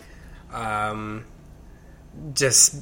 [0.52, 1.24] um,
[2.34, 2.76] just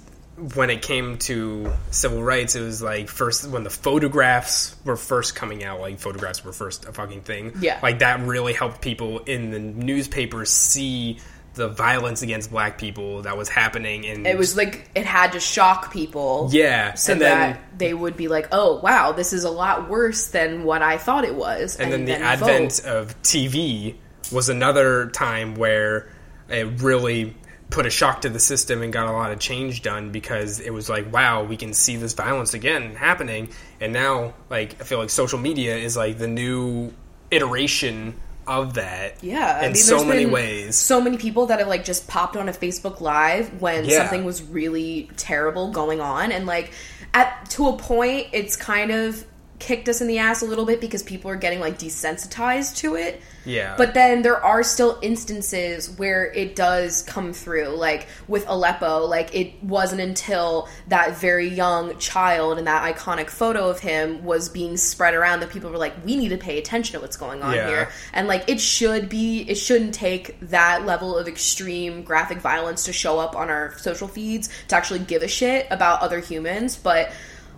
[0.54, 5.34] when it came to civil rights, it was like first when the photographs were first
[5.34, 7.52] coming out, like photographs were first a fucking thing.
[7.60, 7.78] Yeah.
[7.82, 11.18] like that really helped people in the newspapers see
[11.54, 14.06] the violence against black people that was happening.
[14.06, 16.48] And It was like it had to shock people.
[16.52, 19.88] yeah, So and that then they would be like, "Oh, wow, this is a lot
[19.88, 22.22] worse than what I thought it was." and then the vote.
[22.22, 23.94] advent of TV
[24.32, 26.08] was another time where
[26.48, 27.34] it really
[27.70, 30.70] put a shock to the system and got a lot of change done because it
[30.72, 33.48] was like, wow, we can see this violence again happening.
[33.80, 36.92] And now, like, I feel like social media is like the new
[37.30, 38.14] iteration
[38.46, 39.22] of that.
[39.22, 40.76] Yeah, I in mean, so many ways.
[40.76, 43.98] So many people that have like just popped on a Facebook Live when Yeah.
[43.98, 46.70] something was really terrible going on, and like
[47.12, 49.24] at to a point, it's kind of
[49.64, 52.96] kicked us in the ass a little bit because people are getting like desensitized to
[52.96, 53.22] it.
[53.46, 53.74] Yeah.
[53.78, 59.06] But then there are still instances where it does come through, like with Aleppo.
[59.06, 64.50] Like it wasn't until that very young child and that iconic photo of him was
[64.50, 67.42] being spread around that people were like, "We need to pay attention to what's going
[67.42, 67.68] on Yeah.
[67.68, 72.84] here." And like it should be, it shouldn't take that level of extreme graphic violence
[72.84, 76.76] to show up on our social feeds to actually give a shit about other humans.
[76.76, 77.10] But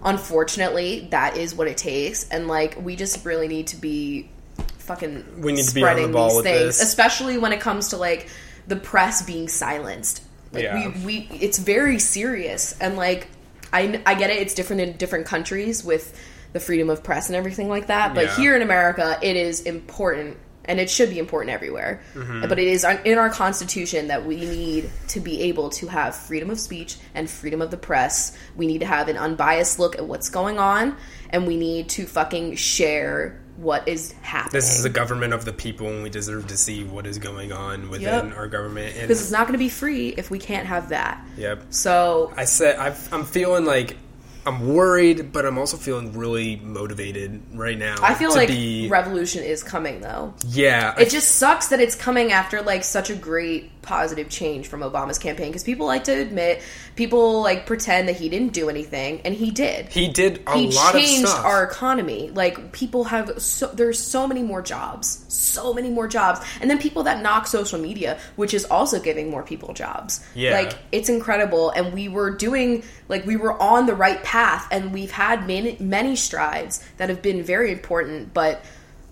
[0.05, 4.29] unfortunately, that is what it takes, and like we just really need to be
[4.79, 6.83] fucking We need to be on the spreading ball these with things, this.
[6.83, 8.29] especially when it comes to like
[8.69, 10.23] the press being silenced.
[10.53, 10.93] Like Yeah.
[11.05, 13.29] we, we, it's very serious, and like
[13.73, 14.39] I, I get it.
[14.39, 16.19] It's different in different countries with
[16.53, 18.15] the freedom of press and everything like that.
[18.15, 18.37] But Yeah.
[18.37, 20.37] here in America, it is important,
[20.69, 22.01] and it should be important everywhere.
[22.15, 22.49] Mm-hmm.
[22.49, 26.51] But it is in our constitution that we need to be able to have freedom
[26.51, 28.37] of speech and freedom of the press.
[28.57, 30.97] We need to have an unbiased look at what's going on,
[31.31, 34.53] and we need to fucking share what is happening.
[34.53, 37.53] this is the government of the people, and we deserve to see what is going
[37.53, 38.37] on within Yep.
[38.37, 38.95] our government.
[39.01, 41.25] Because it's not going to be free if we can't have that.
[41.39, 43.97] yep, So I said I've, I'm feeling like
[44.47, 47.97] I'm worried, but I'm also feeling really motivated right now.
[48.01, 50.35] I feel like be, revolution is coming though.
[50.47, 54.67] yeah, I It just sucks that it's coming after like such a great positive change
[54.67, 56.63] from Obama's campaign because people like to admit,
[56.97, 59.89] people like pretend that he didn't do anything and he did.
[59.89, 61.45] he did a he lot changed of stuff.
[61.45, 62.31] our economy.
[62.31, 66.79] Like people have so there's so many more jobs, so many more jobs, and then
[66.79, 70.25] people that knock social media, which is also giving more people jobs.
[70.35, 70.51] Yeah.
[70.53, 74.93] like it's incredible, and we were doing like we were on the right path, and
[74.93, 78.65] we've had many many strides that have been very important, but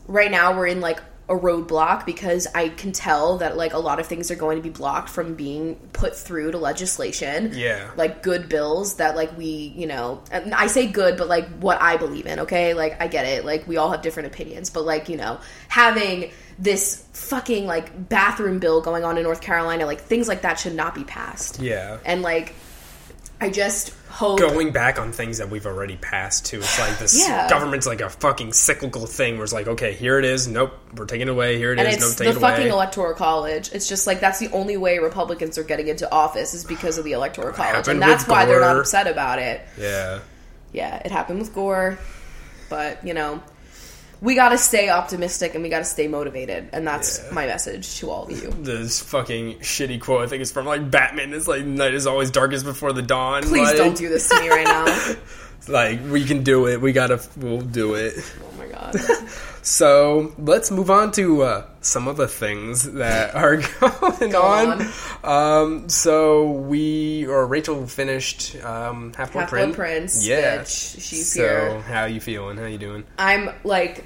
[0.07, 3.99] right now we're in like a roadblock because I can tell that like a lot
[3.99, 7.53] of things are going to be blocked from being put through to legislation.
[7.55, 7.91] Yeah.
[7.97, 11.97] like good bills that like we you know i say good but like what i
[11.97, 12.75] believe in okay?
[12.75, 13.45] Like i get it.
[13.45, 14.69] Like we all have different opinions.
[14.69, 19.87] But like you know having this fucking like bathroom bill going on in north carolina
[19.87, 21.59] like things like that should not be passed.
[21.59, 21.99] Yeah.
[22.05, 22.55] and like
[23.45, 26.59] i just hope Going back on things that we've already passed too.
[26.59, 27.49] It's like this Yeah.
[27.51, 30.47] government's like a fucking cyclical thing where it's like, okay, here it is.
[30.47, 31.59] Nope, we're taking it away.
[31.59, 31.97] Here it and is.
[31.97, 32.71] it's Nope, the fucking away.
[32.71, 33.71] electoral college.
[33.73, 37.05] It's just like that's the only way Republicans are getting into office is because of
[37.05, 39.61] the electoral college, and that's why they're not upset about it.
[39.77, 40.21] yeah.
[40.73, 41.99] yeah, it happened with Gore,
[42.71, 43.43] but you know,
[44.25, 47.35] we got to stay optimistic and we got to stay motivated, and that's Yeah.
[47.35, 48.51] my message to all of you.
[48.51, 51.33] This fucking shitty quote, I think it's from like Batman.
[51.35, 53.43] It's like night is always darkest before the dawn.
[53.43, 55.15] Please like, don't do this to me right now.
[55.67, 56.79] Like we can do it.
[56.83, 57.23] We gotta.
[57.39, 58.13] We'll do it.
[58.43, 58.97] Oh my god.
[59.63, 64.87] So let's move on to uh, some of the things that are going Go on.
[65.25, 69.75] Um, so we or Rachel finished um, Half Blood Prince.
[69.75, 71.01] Prince, Yeah, bitch.
[71.01, 71.81] She's so here.
[71.81, 72.59] how you feeling?
[72.59, 73.05] How you doing?
[73.19, 74.05] I'm like,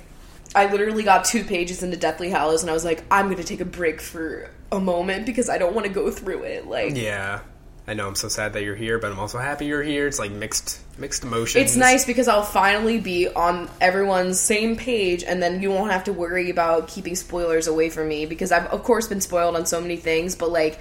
[0.59, 3.45] I literally got two pages into Deathly Hallows, and I was like, I'm going to
[3.45, 6.67] take a break for a moment because I don't want to go through it.
[6.67, 7.41] Like, Yeah.
[7.87, 10.07] I know I'm so sad that you're here, but I'm also happy you're here.
[10.07, 11.65] It's like mixed mixed emotions.
[11.65, 16.05] It's nice because I'll finally be on everyone's same page, and then you won't have
[16.05, 19.65] to worry about keeping spoilers away from me because I've, of course, been spoiled on
[19.65, 20.79] so many things, but like,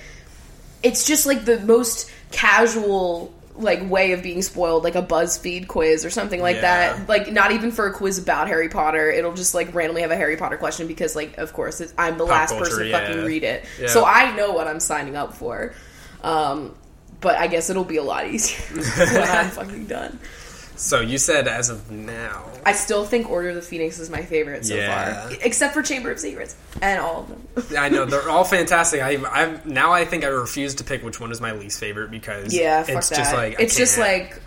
[0.84, 6.06] it's just like the most casual like way of being spoiled like a buzzfeed quiz
[6.06, 6.94] or something like Yeah.
[6.96, 10.12] that like not even for a quiz about harry potter it'll just like randomly have
[10.12, 12.88] a harry potter question because like of course it's, i'm the last culture, person to
[12.90, 13.00] yeah.
[13.00, 13.88] fucking read it Yeah.
[13.88, 15.74] so i know what i'm signing up for
[16.24, 16.76] um
[17.20, 20.20] but i guess it'll be a lot easier when i'm fucking done
[20.78, 22.46] So you said as of now.
[22.66, 25.22] I still think Order of the Phoenix is my favorite so Yeah.
[25.28, 27.30] far, except for Chamber of Secrets and all of
[27.66, 27.78] them.
[27.78, 29.02] I know they're all fantastic.
[29.02, 32.12] I I now I think I refuse to pick which one is my least favorite
[32.12, 33.16] because yeah, it's that.
[33.18, 34.30] just like I it's just can't.
[34.30, 34.42] like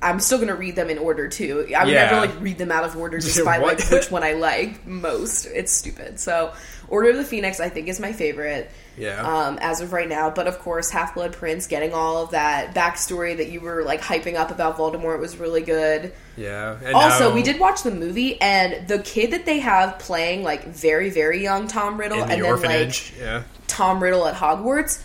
[0.00, 1.66] I'm still gonna read them in order too.
[1.76, 2.10] I would Yeah.
[2.10, 5.46] never like read them out of order just by like which one I like most.
[5.46, 6.20] It's stupid.
[6.20, 6.52] So
[6.88, 8.70] Order of the Phoenix I think is my favorite.
[8.96, 9.22] Yeah.
[9.22, 12.74] Um, as of right now, but of course, Half Blood Prince getting all of that
[12.74, 16.12] backstory that you were like hyping up about Voldemort was really good.
[16.36, 16.76] yeah.
[16.84, 20.42] And Also, now we did watch the movie, and the kid that they have playing
[20.42, 23.42] like very, very young Tom Riddle, and then like yeah.
[23.68, 25.00] Tom Riddle at Hogwarts.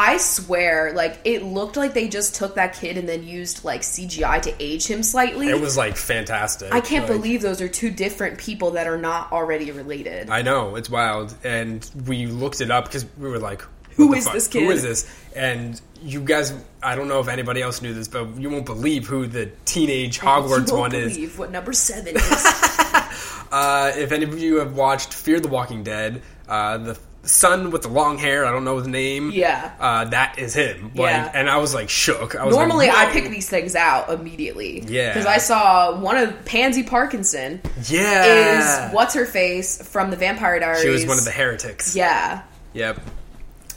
[0.00, 3.82] I swear, like it looked like they just took that kid and then used like
[3.82, 5.48] CGI to age him slightly.
[5.48, 6.72] It was like fantastic.
[6.72, 10.30] I can't Like, believe those are two different people that are not already related.
[10.30, 13.62] I know it's wild, and we looked it up because we were like,
[13.96, 14.32] "Who is fuck?
[14.34, 14.62] this kid?
[14.64, 18.36] Who is this?" And you guys, I don't know if anybody else knew this, but
[18.38, 21.12] you won't believe who the teenage Hogwarts you one is.
[21.12, 22.46] believe what number seven is.
[23.52, 27.82] Uh, if any of you have watched Fear the Walking Dead, uh, the son with
[27.82, 29.30] the long hair, I don't know his name.
[29.30, 29.72] Yeah.
[29.78, 30.84] uh, that is him.
[30.94, 31.30] Like, Yeah.
[31.34, 32.34] and I was like shook.
[32.34, 34.80] I was Normally, like, I pick these things out immediately.
[34.86, 35.12] Yeah.
[35.12, 40.58] because I saw one of Pansy Parkinson Yeah, is what's her face from the Vampire
[40.60, 40.82] Diaries.
[40.82, 41.94] she was one of the heretics.
[41.94, 42.42] yeah.
[42.72, 43.00] Yep.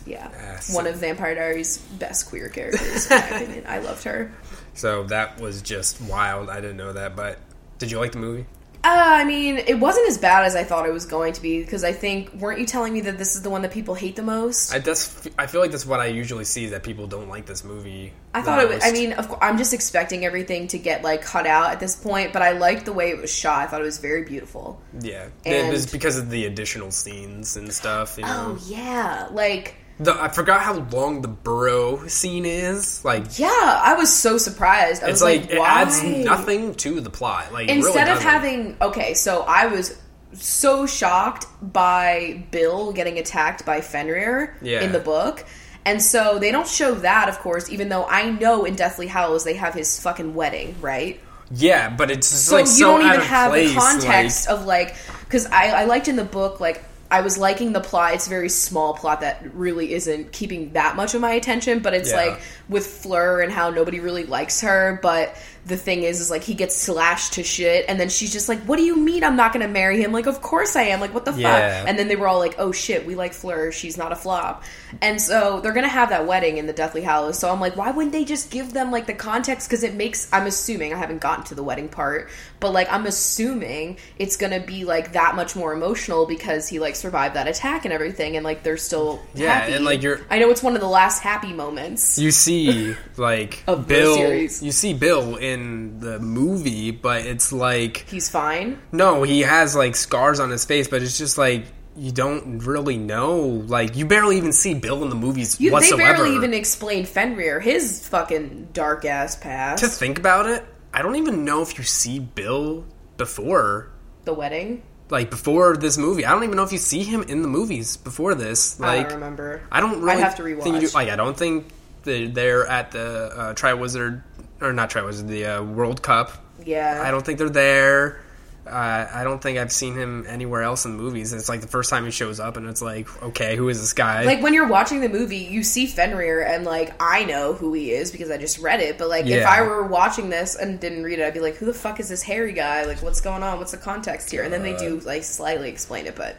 [0.06, 0.74] Yeah, Yes.
[0.76, 3.64] one of Vampire Diaries' best queer characters, in my opinion.
[3.68, 4.32] I loved her.
[4.74, 6.50] So that was just wild.
[6.50, 7.40] I didn't know that, but
[7.80, 8.46] did you like the movie?
[8.86, 11.60] Uh, I mean, it wasn't as bad as I thought it was going to be
[11.64, 14.18] because I think weren't you telling me that this is the one that people hate
[14.18, 14.74] the most?
[14.74, 17.46] I that's I feel like that's what I usually see is that people don't like
[17.46, 18.12] this movie.
[18.34, 18.68] I thought it.
[18.68, 21.80] Was, I mean, of course, I'm just expecting everything to get like cut out at
[21.80, 23.60] this point, but I liked the way it was shot.
[23.60, 24.82] I thought it was very beautiful.
[25.00, 28.18] yeah, and- it was because of the additional scenes and stuff.
[28.18, 33.04] You know, Oh yeah, like the, I forgot how long the burrow scene is.
[33.06, 33.48] Like, yeah,
[33.84, 35.04] I was so surprised.
[35.04, 37.52] I it's was like, like, it adds nothing to the plot.
[37.54, 40.00] Like, it really Instead of having okay, so I was
[40.34, 44.82] so shocked by Bill getting attacked by Fenrir Yeah.
[44.82, 45.46] in the book.
[45.86, 49.44] And so they don't show that, of course, even though I know in Deathly Hallows
[49.44, 51.20] they have his fucking wedding, right?
[51.52, 54.96] yeah, but it's So like you so don't even have place, the context of like,
[55.26, 58.16] because I, I liked in the book, like, I was liking the plot.
[58.16, 61.94] It's a very small plot that really isn't keeping that much of my attention, but
[61.94, 62.18] it's Yeah.
[62.26, 66.44] like with Fleur and how nobody really likes her, but the thing is is like
[66.44, 69.38] he gets slashed to shit and then she's just like what do you mean i'm
[69.38, 71.80] not gonna marry him like of course i am like what the Yeah.
[71.80, 74.16] fuck and then they were all like oh shit we like fleur she's not a
[74.16, 74.64] flop
[75.02, 77.92] and so they're gonna have that wedding in the deathly hallows so i'm like why
[77.92, 81.22] wouldn't they just give them like the context because it makes i'm assuming i haven't
[81.22, 85.56] gotten to the wedding part but like i'm assuming it's gonna be like that much
[85.56, 89.54] more emotional because he like survived that attack and everything and like they're still Yeah,
[89.60, 89.74] happy.
[89.74, 93.64] and, like, you're- i know it's one of the last happy moments You see, like
[93.88, 94.16] Bill.
[94.16, 94.62] series.
[94.62, 95.53] You see Bill in
[96.00, 100.88] the movie, but it's like he's fine no, he has like scars on his face,
[100.88, 103.40] but it's just like you don't really know.
[103.42, 106.14] Like you barely even see Bill in the movies You, they whatsoever.
[106.24, 109.84] barely even explain Fenrir, his fucking dark ass past.
[109.84, 112.86] to think about it, I don't even know if you see Bill
[113.18, 113.92] before.
[114.26, 114.82] the wedding.
[115.10, 117.98] Like before this movie, I don't even know if you see him in the movies
[117.98, 118.80] before this.
[118.82, 119.62] I Like don't remember.
[119.72, 120.94] I don't really I'd have to think you rewatch.
[120.96, 121.68] like I don't think
[122.04, 124.24] they- they're at the uh, Triwizard
[124.66, 126.32] or not Try was the uh, World Cup.
[126.66, 127.02] Yeah.
[127.04, 128.24] I don't think they're there.
[128.66, 131.34] Uh, I don't think I've seen him anywhere else in movies.
[131.34, 133.92] It's like the first time he shows up, and it's like, okay, who is this
[133.92, 134.24] guy?
[134.24, 137.92] like when you're watching the movie, you see Fenrir, and like I know who he
[137.92, 138.98] is because I just read it.
[138.98, 141.66] But like if I were watching this and didn't read it, I'd be like, "Who
[141.66, 142.86] the fuck is this hairy guy?
[142.86, 143.58] Like, what's going on?
[143.58, 146.38] What's the context here?" And then they do like slightly explain it, but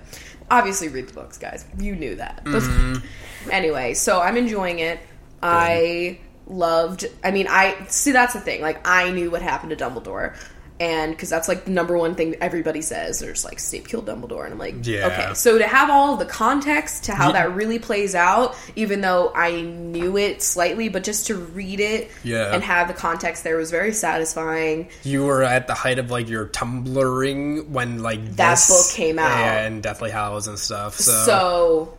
[0.50, 1.66] obviously read the books, guys.
[1.78, 2.42] You knew that.
[3.50, 4.98] anyway, so I'm enjoying it.
[5.42, 7.06] I loved.
[7.22, 8.60] I mean, I see that's the thing.
[8.60, 10.36] Like I knew what happened to Dumbledore.
[10.80, 13.20] and because that's like the number one thing everybody says.
[13.20, 15.06] There's like Snape killed Dumbledore, and I'm like, Yeah.
[15.06, 15.34] okay.
[15.34, 19.30] So to have all the context to how Ye- that really plays out, even though
[19.36, 22.52] I knew it slightly, but just to read it Yeah.
[22.52, 24.88] and have the context there was very satisfying.
[25.04, 29.30] You were at the height of like your Tumblring when like That book came out.
[29.30, 30.96] and Deathly Hallows and stuff.
[30.96, 31.94] So, So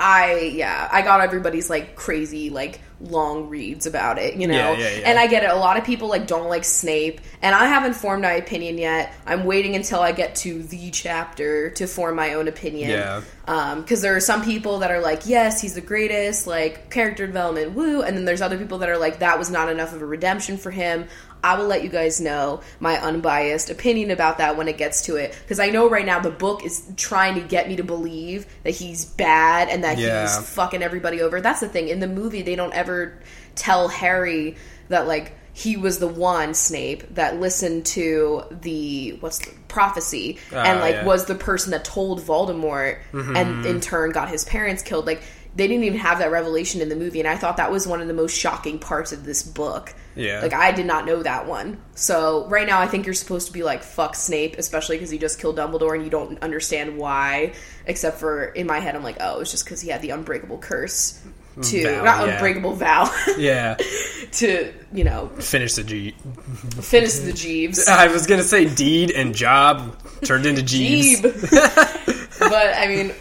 [0.00, 4.72] I yeah, I got everybody's like crazy like long reads about it, you know.
[4.72, 5.10] Yeah, yeah, yeah.
[5.10, 5.50] And I get it.
[5.50, 9.14] A lot of people like don't like Snape, and I haven't formed my opinion yet.
[9.26, 12.90] I'm waiting until I get to the chapter to form my own opinion.
[12.90, 13.22] Yeah.
[13.46, 17.26] Um, because there are some people that are like, yes, he's the greatest, like character
[17.26, 20.00] development, woo, and then there's other people that are like, that was not enough of
[20.02, 21.06] a redemption for him.
[21.42, 25.16] I will let you guys know my unbiased opinion about that when it gets to
[25.16, 25.36] it.
[25.42, 28.72] Because I know right now the book is trying to get me to believe that
[28.72, 30.22] he's bad and that Yeah.
[30.22, 31.40] he's fucking everybody over.
[31.40, 31.88] That's the thing.
[31.88, 33.18] In the movie, they don't ever
[33.54, 34.56] tell Harry
[34.88, 40.78] that, like, he was the one Snape that listened to the what's the prophecy and
[40.78, 41.04] Ah, like yeah.
[41.04, 43.36] was the person that told Voldemort Mm-hmm.
[43.36, 45.06] and in turn got his parents killed.
[45.06, 45.22] Like
[45.56, 48.00] they didn't even have that revelation in the movie, and I thought that was one
[48.00, 49.94] of the most shocking parts of this book.
[50.16, 50.40] Yeah.
[50.40, 51.80] like I did not know that one.
[51.94, 55.18] So right now, I think you're supposed to be like fuck Snape, especially because he
[55.18, 57.54] just killed Dumbledore, and you don't understand why.
[57.86, 60.58] Except for in my head, I'm like, oh, it's just because he had the unbreakable
[60.58, 61.20] curse
[61.62, 62.34] to Vow, not yeah.
[62.34, 63.76] unbreakable vow yeah,
[64.32, 66.12] to you know finish the G.
[66.80, 67.88] finish the Jeeves.
[67.88, 71.20] I was gonna say deed and job turned into Jeeves.
[71.20, 72.38] Jeeb.
[72.38, 73.12] but I mean,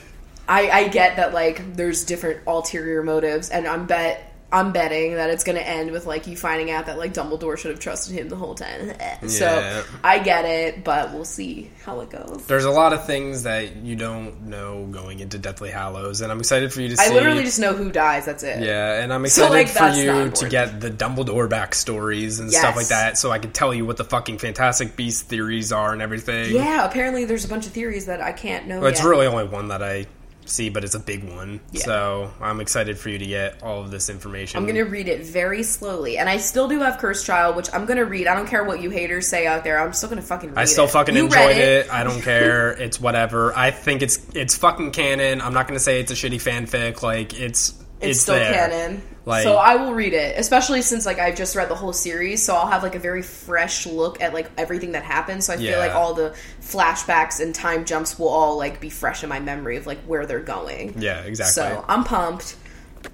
[0.50, 5.30] I, I get that like there's different ulterior motives, and I'm bet I'm betting that
[5.30, 8.16] it's going to end with like you finding out that like Dumbledore should have trusted
[8.16, 8.94] him the whole time.
[9.22, 9.28] Yeah.
[9.28, 12.46] So I get it, but we'll see how it goes.
[12.48, 16.40] There's a lot of things that you don't know going into Deathly Hallows, and I'm
[16.40, 17.12] excited for you to see.
[17.12, 18.26] I literally just know who dies.
[18.26, 18.64] That's it.
[18.64, 22.76] Yeah, and I'm So, excited like, for you to get the Dumbledore backstories and stuff
[22.76, 26.02] like that, so I can tell you what the fucking Fantastic Beast theories are and
[26.02, 26.56] everything.
[26.56, 28.80] Yeah, apparently there's a bunch of theories that I can't know.
[28.80, 30.08] Well, it's really only one that I
[30.50, 31.60] see, but it's a big one.
[31.72, 31.82] Yeah.
[31.84, 34.58] So I'm excited for you to get all of this information.
[34.58, 37.86] I'm gonna read it very slowly, and I still do have Cursed Child, which I'm
[37.86, 38.28] gonna read.
[38.28, 39.80] I don't care what you haters say out there.
[39.80, 40.50] I'm still gonna fucking.
[40.50, 40.62] read it.
[40.62, 40.92] I still it.
[40.92, 41.94] fucking You enjoyed read it.
[41.94, 42.72] I don't care.
[42.72, 43.56] It's whatever.
[43.58, 45.42] I think it's it's fucking canon.
[45.42, 47.02] I'm not gonna say it's a shitty fanfic.
[47.02, 48.54] Like it's It's, still there.
[48.54, 49.02] canon.
[49.26, 52.42] Like- so I will read it, especially since like I've just read the whole series,
[52.44, 55.44] so I'll have like a very fresh look at like everything that happened.
[55.44, 55.72] So I Yeah.
[55.72, 59.40] feel like all the flashbacks and time jumps will all like be fresh in my
[59.40, 60.96] memory of like where they're going.
[60.98, 61.52] Yeah, exactly.
[61.54, 62.56] So I'm pumped.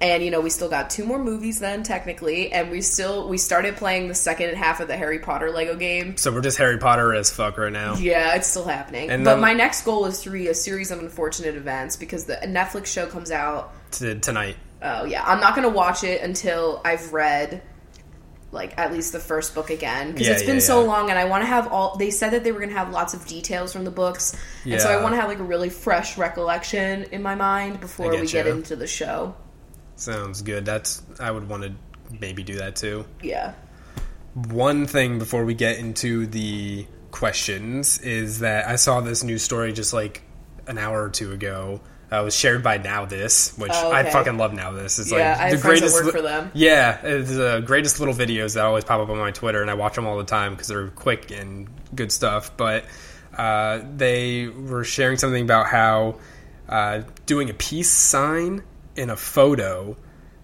[0.01, 3.37] And you know, we still got two more movies then technically, and we still we
[3.37, 6.17] started playing the second half of the Harry Potter Lego game.
[6.17, 7.95] So we're just Harry Potter as fuck right now.
[7.95, 9.11] Yeah, it's still happening.
[9.11, 12.25] And but then- my next goal is to read a series of unfortunate events because
[12.25, 14.55] the Netflix show comes out To, tonight.
[14.85, 17.61] Oh yeah, I'm not gonna watch it until I've read
[18.51, 20.87] like at least the first book again because Yeah, it's been yeah, so yeah.
[20.87, 21.97] long and I want to have all.
[21.97, 24.89] They said that they were gonna have lots of details from the books, and so
[24.89, 28.27] I want to have like a really fresh recollection in my mind before I we
[28.27, 29.35] get into the show.
[29.97, 30.65] Sounds good.
[30.65, 31.73] That's I would want to
[32.21, 33.05] maybe do that too.
[33.23, 33.53] Yeah,
[34.33, 39.73] One thing before we get into the questions is that I saw this news story
[39.73, 40.21] just like
[40.67, 41.81] an hour or two ago.
[42.11, 44.99] Uh, was shared by Now This, which Oh, I fucking love Now This.
[44.99, 46.03] It's Yeah, like the greatest.
[46.05, 46.51] li- for them.
[46.53, 49.73] Yeah, it's the greatest little videos that always pop up on my Twitter, and I
[49.73, 52.55] watch them all the time because they're quick and good stuff.
[52.57, 52.85] But
[53.35, 56.19] uh, they were sharing something about how
[56.69, 58.61] uh, doing a peace sign
[58.95, 59.97] in a photo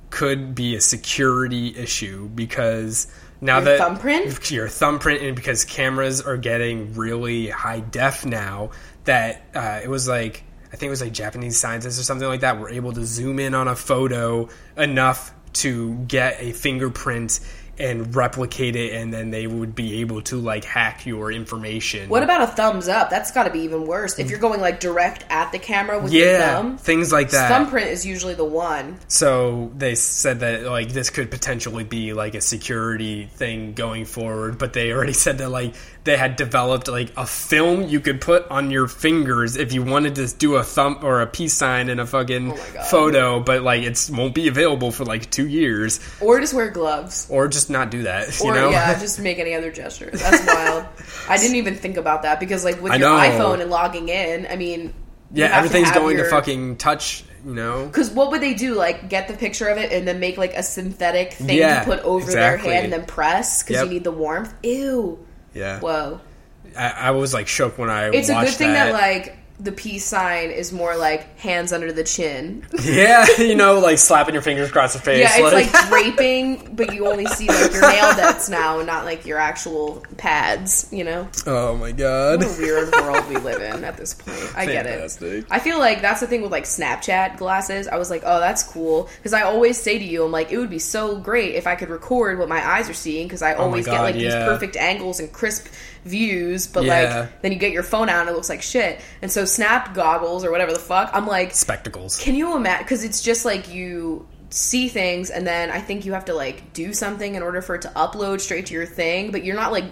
[0.10, 3.08] could be a security issue because
[3.40, 4.52] now Your that thumbprint?
[4.52, 8.72] your thumbprint and because cameras are getting really high def now
[9.06, 12.42] that uh, it was like I think it was like Japanese scientists or something like
[12.42, 17.40] that were able to zoom in on a photo enough to get a fingerprint
[17.82, 22.10] and replicate it and then they would be able to like hack your information.
[22.10, 23.10] What about a thumbs up?
[23.10, 24.20] That's got to be even worse.
[24.20, 27.50] If you're going like direct at the camera with your thumb, things like that.
[27.50, 29.00] thumbprint is usually the one.
[29.08, 34.58] So they said that like this could potentially be like a security thing going forward,
[34.60, 35.74] but they already said that like
[36.04, 40.16] they had developed like a film you could put on your fingers if you wanted
[40.16, 42.56] to do a thumb or a peace sign in a fucking Oh
[42.90, 47.28] photo, but like it won't be available for like two years, Or just wear gloves.
[47.30, 48.40] or just not do that.
[48.40, 48.70] You Or know?
[48.72, 50.10] yeah, just make any other gesture.
[50.12, 50.86] That's wild.
[51.30, 54.56] I didn't even think about that because like with your iPhone and logging in, I
[54.56, 54.94] mean,
[55.32, 57.26] yeah, you everything's have going your- to fucking touch.
[57.46, 57.86] You know?
[57.88, 58.76] Because what would they do?
[58.76, 61.86] Like get the picture of it and then make like a synthetic thing Yeah, to
[61.86, 62.70] put over exactly.
[62.70, 63.86] their hand and then press because Yep.
[63.86, 64.54] you need the warmth.
[64.64, 65.26] Ew.
[65.54, 65.80] Yeah.
[65.80, 66.20] Whoa.
[66.78, 68.94] I, I was like shook when I It's a good thing that.
[68.94, 72.66] like the peace sign is more like hands under the chin.
[72.84, 75.20] Yeah, you know, like slapping your fingers across the face.
[75.20, 79.26] Yeah, it's like, draping, but you only see like your nail debts now, not like
[79.26, 80.90] your actual pads.
[80.92, 82.40] You know, oh my god.
[82.40, 84.52] what a weird world we live in at this point.
[84.56, 85.46] I get it.
[85.52, 87.88] I feel like that's the thing with like Snapchat glasses.
[87.88, 90.58] I was like, oh, that's cool because I always say to you, I'm like, it
[90.58, 93.54] would be so great if I could record what my eyes are seeing because I
[93.54, 94.22] Oh always get like yeah.
[94.22, 95.68] these perfect angles and crisp
[96.06, 96.68] views.
[96.68, 97.20] But Yeah.
[97.20, 99.02] like, then you get your phone out and it looks like shit.
[99.22, 102.20] And so Snap goggles or whatever the fuck, I'm like, Spectacles.
[102.20, 102.84] can you imagine?
[102.86, 106.74] Because it's just like you see things and then I think you have to like
[106.74, 109.72] do something in order for it to upload straight to your thing, but you're not
[109.72, 109.86] like.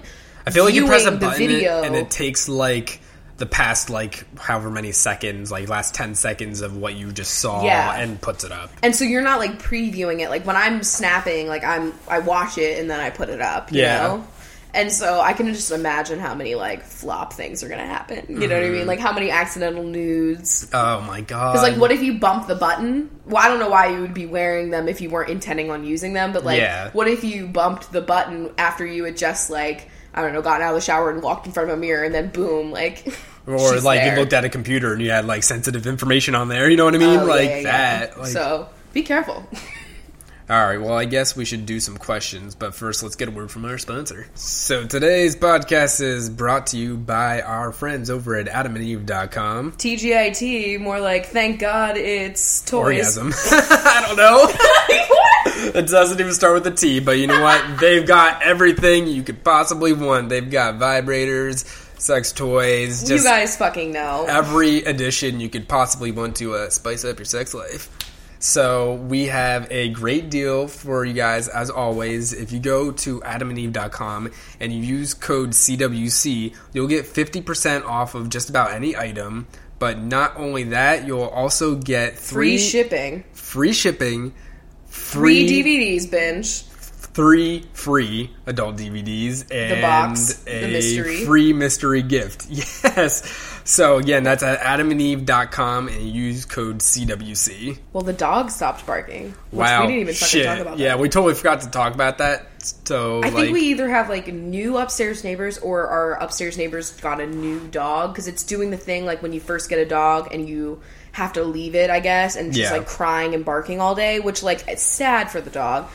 [0.46, 1.84] I feel like you press a the button video.
[1.84, 3.00] and it takes like
[3.38, 7.64] the past like however many seconds, like last ten seconds of what you just saw,
[7.64, 7.96] Yeah.
[7.96, 8.70] and puts it up.
[8.84, 12.58] and so you're not like previewing it like when i'm snapping like i'm i watch
[12.58, 14.08] it and then i put it up you Yeah.
[14.08, 14.28] know
[14.74, 18.48] and so i can just imagine how many like flop things are gonna happen you
[18.48, 18.76] know what Mm-hmm.
[18.76, 21.54] i mean like how many accidental nudes Oh my god!
[21.54, 24.14] because like what if you bump the button well i don't know why you would
[24.14, 26.92] be wearing them if you weren't intending on using them but like Yeah.
[26.92, 30.62] what if you bumped the button after you had just like i don't know gotten
[30.62, 33.08] out of the shower and walked in front of a mirror and then boom like
[33.48, 34.14] Or like there.
[34.14, 36.70] you looked at a computer and you had like sensitive information on there.
[36.70, 37.20] You know what I mean?
[37.22, 37.64] Oh, like yeah, yeah,
[38.06, 38.20] that.
[38.20, 39.44] Like, so be careful
[40.50, 43.32] All right, well, I guess we should do some questions, but first, let's get a
[43.32, 44.26] word from our sponsor.
[44.34, 49.74] So, today's podcast is brought to you by our friends over at adamandeve.com.
[49.74, 53.16] TGIT, more like thank God it's toys.
[53.16, 53.32] Orgasm.
[53.52, 54.48] I don't know.
[55.80, 57.64] it doesn't even start with a T, but you know what?
[57.80, 60.30] They've got everything you could possibly want.
[60.30, 61.64] They've got vibrators,
[62.00, 64.26] sex toys, you guys fucking know.
[64.28, 67.88] every addition you could possibly want to uh, spice up your sex life.
[68.40, 72.32] So we have a great deal for you guys as always.
[72.32, 74.32] If you go to adamandeve.com
[74.62, 79.48] and you use code CWC, you'll get 50% off of just about any item.
[79.78, 83.26] But not only that, you'll also get Free shipping.
[83.34, 84.34] free shipping,
[84.88, 85.64] Free free
[85.98, 86.64] DVDs binge.
[87.20, 91.26] Three free adult DVDs and box, the a mystery.
[91.26, 92.48] free mystery gift.
[92.50, 93.28] Yes.
[93.66, 97.78] So again, that's at adamandeve.com and use code CWC.
[97.92, 99.32] Well, the dog stopped barking.
[99.52, 99.82] Which Wow.
[99.82, 100.46] We didn't even Shit.
[100.46, 102.48] talk about yeah, we totally forgot to talk about that.
[102.86, 106.92] So I like think we either have like new upstairs neighbors or our upstairs neighbors
[107.02, 109.86] got a new dog because it's doing the thing like when you first get a
[109.86, 112.78] dog and you have to leave it, I guess, and just Yeah.
[112.78, 115.90] like crying and barking all day, which like it's sad for the dog.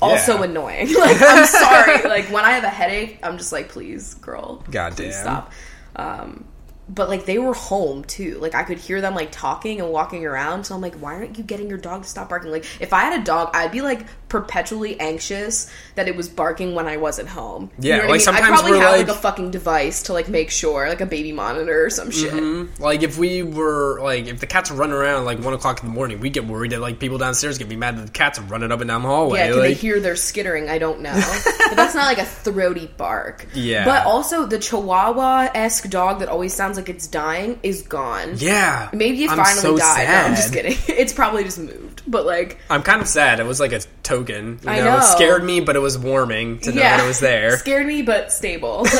[0.00, 0.44] Also Yeah.
[0.44, 0.92] annoying.
[0.98, 2.02] like I'm sorry.
[2.08, 4.92] like when I have a headache, I'm just like, please, girl, Goddamn.
[5.06, 5.52] please stop.
[5.96, 6.44] Um,
[6.88, 8.38] but like they were home too.
[8.40, 10.64] Like I could hear them like talking and walking around.
[10.64, 12.50] So I'm like, why aren't you getting your dog to stop barking?
[12.50, 16.74] Like if I had a dog, I'd be like perpetually anxious that it was barking
[16.74, 17.70] when I wasn't home.
[17.80, 18.20] You Yeah, know what like, I mean?
[18.20, 21.00] sometimes I'd probably we're have like- like, a fucking device to like make sure, like
[21.00, 22.32] a baby monitor or some shit.
[22.32, 22.78] Mhm.
[22.78, 25.88] Like if we were like if the cats are running around like one o'clock in
[25.88, 28.38] the morning, we get worried that like people downstairs get be mad that the cats
[28.38, 29.38] are running up and down the hallway.
[29.38, 30.68] Yeah, can they like, hear their skittering?
[30.68, 31.14] I don't know.
[31.68, 33.46] but that's not like a throaty bark.
[33.54, 33.84] Yeah.
[33.84, 38.34] But also the Chihuahua esque dog that always sounds like it's dying is gone.
[38.36, 40.08] yeah, Maybe it I'm finally so died.
[40.08, 40.76] No, I'm just kidding.
[40.88, 42.02] It's probably just moved.
[42.06, 43.40] But like I'm kind of sad.
[43.40, 44.58] It was like a token.
[44.62, 45.00] You I know, it know.
[45.00, 47.58] scared me, but it was warming to know that it was there.
[47.58, 48.86] Scared me, but stable.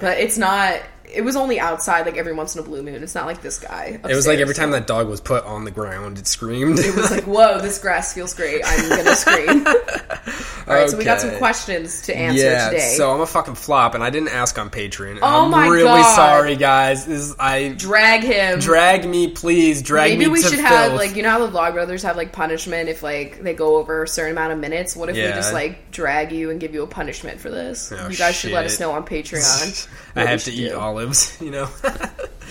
[0.00, 0.80] But it's not.
[1.12, 3.02] It was only outside, like every once in a blue moon.
[3.02, 4.00] It's not like this guy.
[4.08, 6.78] It was like every time that dog was put on the ground, it screamed.
[6.78, 8.62] It was like, whoa, this grass feels great.
[8.64, 9.66] I'm gonna scream.
[10.68, 12.94] All right, so we got some questions to answer yeah, today.
[12.96, 15.18] so I'm a fucking flop, and I didn't ask on Patreon.
[15.22, 16.14] Oh I'm my really God.
[16.14, 17.06] sorry, guys.
[17.06, 18.58] This is, I drag him.
[18.58, 21.50] drag me, please drag Maybe me Maybe we should have like you know how the
[21.50, 24.94] Vlog Brothers have like punishment if like they go over a certain amount of minutes.
[24.94, 27.90] What if we just like drag you and give you a punishment for this?
[27.90, 29.88] Oh, you guys should let us know on Patreon.
[30.16, 30.78] I have to eat do.
[30.98, 31.68] Olives, you know.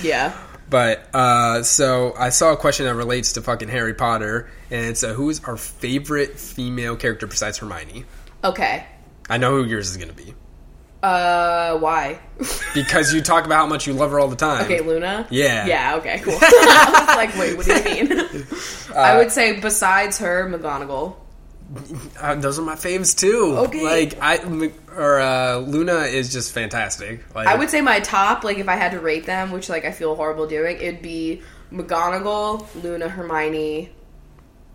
[0.01, 0.37] Yeah.
[0.69, 5.03] But uh, so I saw a question that relates to fucking Harry Potter, and it's
[5.03, 8.05] uh, who is our favorite female character besides Hermione?
[8.43, 8.85] Okay.
[9.29, 10.33] I know who yours is gonna be
[11.03, 12.19] Uh, why?
[12.73, 14.65] because you talk about how much you love her all the time.
[14.65, 15.27] Okay, Luna.
[15.29, 15.65] Yeah.
[15.65, 15.95] Yeah.
[15.97, 16.19] Okay.
[16.19, 16.37] Cool.
[16.41, 18.45] I was like, wait, what do you mean?
[18.93, 21.15] Uh, I would say besides her, McGonagall.
[22.19, 23.55] Uh, those are my faves too.
[23.57, 23.83] Okay.
[23.83, 24.37] like I
[24.95, 27.23] or uh, Luna is just fantastic.
[27.35, 29.85] Like I would say my top, like if I had to rate them, which like
[29.85, 31.41] I feel horrible doing, it'd be
[31.71, 33.91] McGonagall, Luna, Hermione,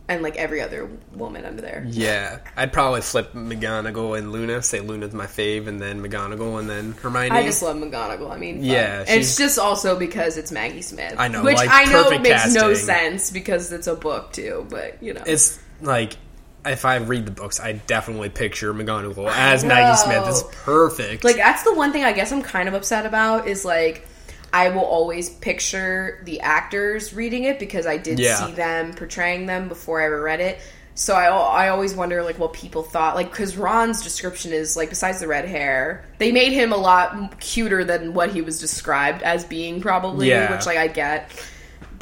[0.09, 1.87] and like every other woman under there.
[1.89, 4.63] Yeah, I'd probably flip McGonagall and Luna.
[4.63, 7.31] Say Luna's my fave, and then McGonagall, and then Hermione.
[7.31, 8.31] I just love McGonagall.
[8.31, 11.15] I mean, Yeah, it's just also because it's Maggie Smith.
[11.17, 14.67] I know, which like, I know makes no sense because it's a book too.
[14.69, 16.17] But you know, it's like
[16.65, 20.25] if I read the books, I definitely picture McGonagall as Maggie Smith.
[20.29, 21.25] It's perfect.
[21.25, 24.07] like that's the one thing I guess I'm kind of upset about is like
[24.53, 28.47] I will always picture the actors reading it because I did Yeah.
[28.47, 30.59] see them portraying them before I ever read it.
[30.95, 34.91] So I, I always wonder like what people thought like because Ron's description is like
[34.91, 39.23] besides the red hair they made him a lot cuter than what he was described
[39.23, 40.55] as being probably Yeah.
[40.55, 41.31] which like I get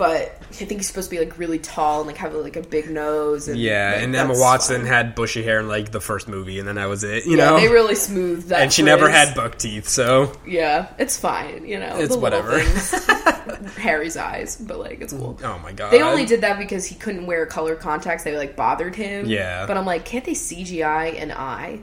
[0.01, 2.63] but I think he's supposed to be like really tall and like have like a
[2.63, 6.27] big nose and Yeah, like, and Emma Watson had bushy hair in like the first
[6.27, 7.27] movie, and then that was it.
[7.27, 10.89] You yeah, know, they really smoothed that and she never had buck teeth, so yeah
[10.99, 12.61] it's fine you know It's whatever.
[13.77, 16.95] Harry's eyes but like it's cool oh my god, They only did that because he
[16.95, 18.25] couldn't wear color contacts.
[18.25, 19.27] They like bothered him.
[19.27, 19.67] Yeah.
[19.67, 21.81] But I'm like, can't they CGI an eye?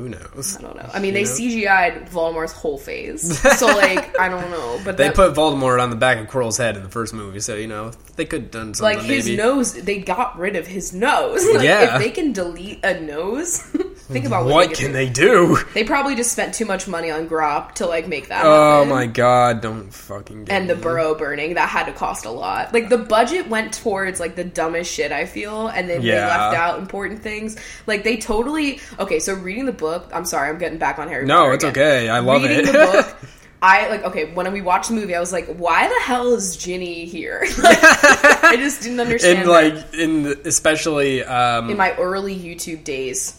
[0.00, 0.56] Who knows?
[0.56, 0.88] I don't know.
[0.94, 1.28] I mean, they know?
[1.30, 3.40] CGI'd Voldemort's whole face.
[3.60, 4.80] So like, I don't know.
[4.84, 7.40] But They that, put Voldemort on the back of Quirrell's head in the first movie,
[7.40, 8.98] so you know they could have done something.
[8.98, 9.36] like his maybe.
[9.36, 9.74] nose.
[9.74, 11.44] They got rid of his nose.
[11.54, 11.96] Like, Yeah.
[11.96, 13.62] If they can delete a nose,
[14.12, 15.56] think about what, What they can could they do?
[15.56, 15.64] do.
[15.74, 18.44] They probably just spent too much money on Grawp to like make that.
[18.44, 18.88] Oh happen.
[18.88, 19.60] my god!
[19.60, 20.44] Don't fucking.
[20.44, 20.82] Get and the me.
[20.82, 24.44] burrow burning that had to cost a lot like the budget went towards like the
[24.44, 27.56] dumbest shit i feel and then they left out important things
[27.86, 31.24] like they totally okay so reading the book i'm sorry i'm getting back on harry
[31.26, 31.72] No, Potter it's again.
[31.72, 32.08] okay.
[32.08, 32.66] I love reading it.
[32.66, 33.16] the book
[33.62, 35.14] I like okay when we watched the movie.
[35.14, 39.40] I was like, "Why the hell is Ginny here?" Like, I just didn't understand.
[39.40, 39.44] her.
[39.46, 43.38] like in the, especially um in my early YouTube days,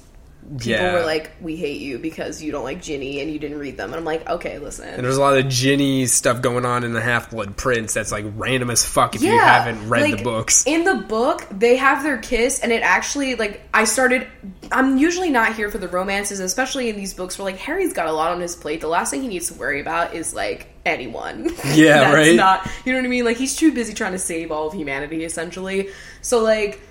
[0.58, 0.94] people yeah.
[0.94, 3.92] were like, "We hate you because you don't like Ginny and you didn't read them."
[3.92, 6.94] And I'm like, "Okay, listen." and there's a lot of Ginny stuff going on in
[6.94, 10.24] the Half Blood Prince that's like random as fuck if you haven't read like, the
[10.24, 10.66] books.
[10.68, 14.28] In the book, they have their kiss, and it actually like I started.
[14.72, 18.08] I'm usually not here for the romances, especially in these books where like Harry's got
[18.08, 18.82] a lot on his plate.
[18.82, 21.50] The last thing he needs to worry about is like anyone.
[21.72, 22.36] Yeah, That's right?
[22.36, 23.24] Not you know what I mean?
[23.24, 25.90] Like he's too busy trying to save all of humanity, essentially.
[26.22, 26.82] So like.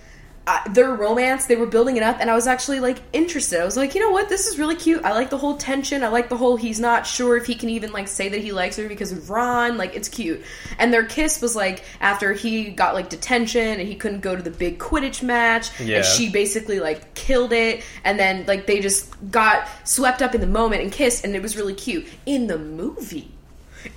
[0.47, 3.61] Uh, their romance, they were building it up, and I was actually like interested.
[3.61, 5.05] I was like, you know what, this is really cute.
[5.05, 6.03] I like the whole tension.
[6.03, 8.51] I like the whole he's not sure if he can even like say that he
[8.51, 9.77] likes her because of Ron.
[9.77, 10.43] Like, it's cute.
[10.79, 14.43] And their kiss was like after he got like detention and he couldn't go to
[14.43, 15.99] the big Quidditch match, Yeah.
[15.99, 17.85] and she basically like killed it.
[18.03, 21.43] And then like they just got swept up in the moment and kissed, and it
[21.43, 22.07] was really cute.
[22.27, 23.31] In the movie,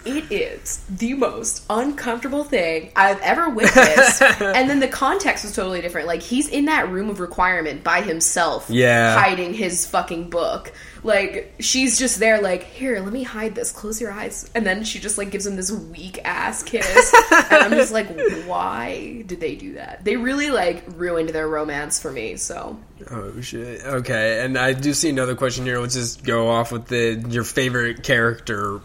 [0.06, 4.22] it is the most uncomfortable thing I've ever witnessed.
[4.42, 6.08] and then the context was totally different.
[6.08, 9.18] Like he's in that room of requirement by himself, Yeah.
[9.20, 10.72] hiding his fucking book.
[11.06, 13.72] Like she's just there, like here, let me hide this.
[13.74, 17.46] Close your eyes, and then she just like gives him this weak ass kiss, and
[17.52, 18.08] I'm just like,
[18.46, 20.06] why did they do that?
[20.06, 22.38] They really like ruined their romance for me.
[22.38, 22.80] So
[23.12, 23.82] Oh shit.
[23.84, 25.80] Okay, and I do see another question here.
[25.80, 28.80] Let's just go off with the your favorite character.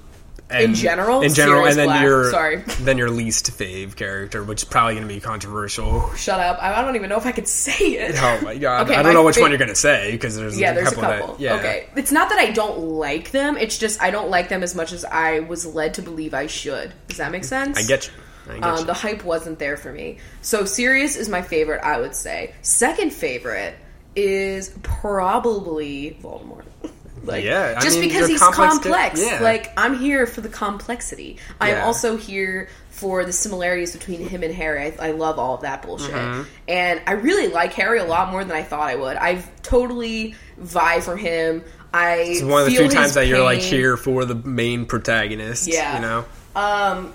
[0.50, 1.20] And, In general?
[1.20, 2.02] in general, Sirius and then Black.
[2.02, 2.56] your Sorry.
[2.80, 6.10] then your least fave character, which is probably going to be controversial.
[6.14, 6.58] shut up.
[6.62, 8.14] I I don't even know if I could say it.
[8.18, 8.88] Oh my god!
[8.88, 10.74] Okay, I don't know which fa- one you're going to say because there's Yeah, a
[10.74, 11.10] there's a couple.
[11.10, 11.34] couple.
[11.34, 11.54] That, yeah.
[11.56, 11.88] Okay.
[11.96, 14.92] It's not that I don't like them, it's just I don't like them as much
[14.92, 16.92] as I was led to believe I should.
[17.08, 17.76] Does that make sense?
[17.78, 18.12] I get you.
[18.50, 18.84] I get Um, you.
[18.86, 20.16] the hype wasn't there for me.
[20.40, 22.54] So Sirius is my favorite, I would say.
[22.62, 23.74] Second favorite
[24.16, 26.64] is probably Voldemort.
[27.24, 29.20] like Yeah, I just mean, because he's complex complex.
[29.22, 29.40] yeah.
[29.42, 31.38] Like I'm here for the complexity.
[31.60, 31.84] I'm Yeah.
[31.84, 34.92] also here for the similarities between him and Harry.
[34.98, 36.42] I, I love all of that bullshit, Mm-hmm.
[36.68, 39.16] and I really like Harry a lot more than I thought I would.
[39.16, 41.62] I've totally vibe for him.
[41.94, 45.68] I It's one of the few times that you're like here for the main protagonist.
[45.68, 45.94] Yeah.
[45.96, 46.24] You know.
[46.56, 47.14] Um,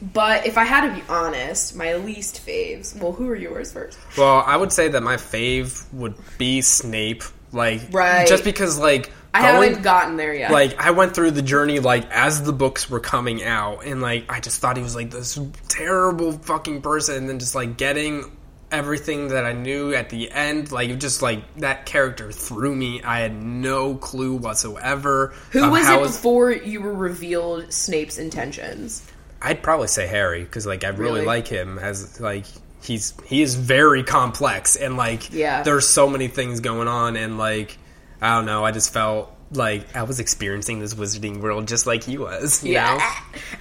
[0.00, 2.96] but if I had to be honest, my least faves.
[2.98, 3.98] Well, who are yours first?
[4.16, 7.22] Well, I would say that my fave would be Snape.
[7.52, 8.26] Like, Right.
[8.26, 10.50] just because like I going- haven't gotten there yet.
[10.50, 14.24] like I went through the journey like as the books were coming out and like
[14.28, 18.24] I just thought he was like this terrible fucking person and then just like getting
[18.72, 23.20] everything that I knew at the end like just like that character threw me I
[23.20, 29.08] had no clue whatsoever who was it before you were revealed Snape's intentions?
[29.42, 31.26] I'd probably say Harry because like I really, Really?
[31.26, 32.44] like him as like
[32.82, 35.62] he's he is very complex and like Yeah.
[35.62, 37.76] there's so many things going on and like
[38.20, 42.04] I don't know I just felt like I was experiencing this wizarding world just like
[42.04, 42.98] he was you know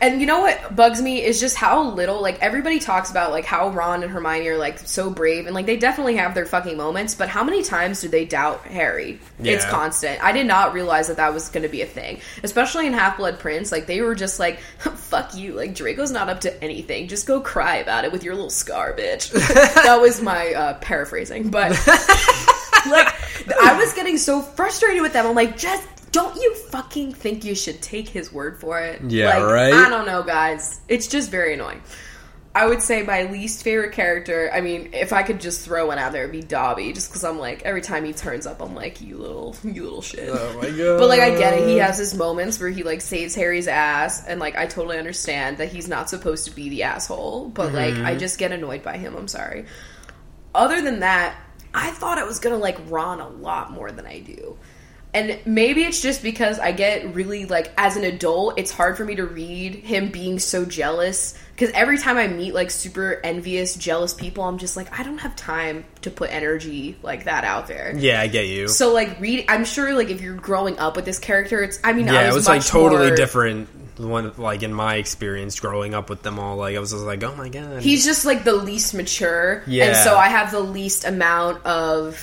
[0.01, 3.45] And you know what bugs me is just how little like everybody talks about like
[3.45, 6.77] how Ron and Hermione are like so brave and like they definitely have their fucking
[6.77, 9.19] moments, but how many times do they doubt Harry?
[9.39, 10.23] It's constant.
[10.23, 13.17] I did not realize that that was going to be a thing, especially in Half
[13.17, 13.71] Blood Prince.
[13.71, 17.07] Like they were just like, "Fuck you!" Like Draco's not up to anything.
[17.07, 19.31] Just go cry about it with your little scar, bitch.
[19.83, 21.71] that was my uh, paraphrasing, but
[22.87, 23.07] like
[23.61, 25.25] I was getting so frustrated with them.
[25.25, 29.01] I'm like, just don't you fucking think you should take his word for it?
[29.03, 29.73] Yeah, Like, right?
[29.73, 30.81] I don't know, guys.
[30.87, 31.81] It's just very annoying.
[32.55, 34.49] I would say my least favorite character.
[34.51, 36.93] I mean, if I could just throw one out there, it'd be Dobby.
[36.93, 40.01] Just because I'm like, every time he turns up, I'm like, you little, you little
[40.01, 40.29] shit.
[40.29, 40.99] Oh my god.
[40.99, 41.67] But like, I get it.
[41.67, 45.59] He has his moments where he like saves Harry's ass, and like, I totally understand
[45.59, 47.49] that he's not supposed to be the asshole.
[47.49, 48.19] But like, I mm-hmm.
[48.19, 49.15] just get annoyed by him.
[49.15, 49.65] I'm sorry.
[50.55, 51.35] Other than that,
[51.73, 54.57] I thought I was gonna like Ron a lot more than I do.
[55.11, 59.03] And maybe it's just because I get really like as an adult, it's hard for
[59.03, 63.75] me to read him being so jealous because every time I meet like super envious,
[63.75, 67.65] jealous people, I'm just like I don't have time to put energy like that out
[67.67, 67.91] there.
[67.97, 68.67] Yeah, I get you.
[68.67, 71.93] So like read I'm sure like if you're growing up with this character, it's I
[71.93, 73.67] mean I yeah, was it was like totally more- different.
[73.99, 77.21] One like in my experience growing up with them all, like I was just like,
[77.23, 77.81] oh my god.
[77.81, 82.15] He's just like the least mature, yeah and so I have the least amount of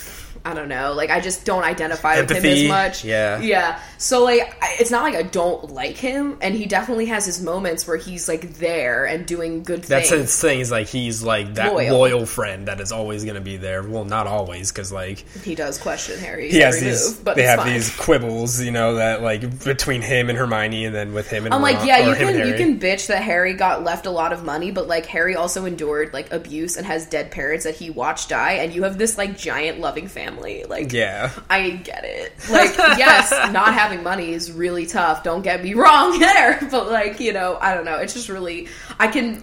[0.46, 3.04] I don't know, like I just don't identify with him as much.
[3.04, 3.40] yeah.
[3.40, 3.80] yeah.
[3.98, 7.42] So like, I- it's not like I don't like him, and he definitely has his
[7.42, 9.88] moments where he's like there and doing good things.
[9.88, 10.22] That's things.
[10.22, 10.60] his thing.
[10.60, 11.98] Is like he's like that Loyal.
[11.98, 13.82] loyal, friend that is always going to be there.
[13.82, 16.50] Well, not always, because like he does question Harry.
[16.50, 17.16] he has these.
[17.16, 17.72] move, but they have fine.
[17.72, 21.54] these quibbles, you know, that like between him and Hermione, and then with him and
[21.54, 24.44] I'm like, yeah, you can you can bitch that Harry got left a lot of
[24.44, 28.28] money, but like Harry also endured like abuse and has dead parents that he watched
[28.28, 30.06] die, and you have this like giant loving
[30.36, 30.64] family.
[30.64, 32.32] Like, Yeah, I get it.
[32.50, 35.22] Like, yes, not having money is really tough.
[35.22, 37.96] Don't get me wrong there, but like, you know, I don't know.
[37.96, 38.68] It's just really,
[38.98, 39.42] I can,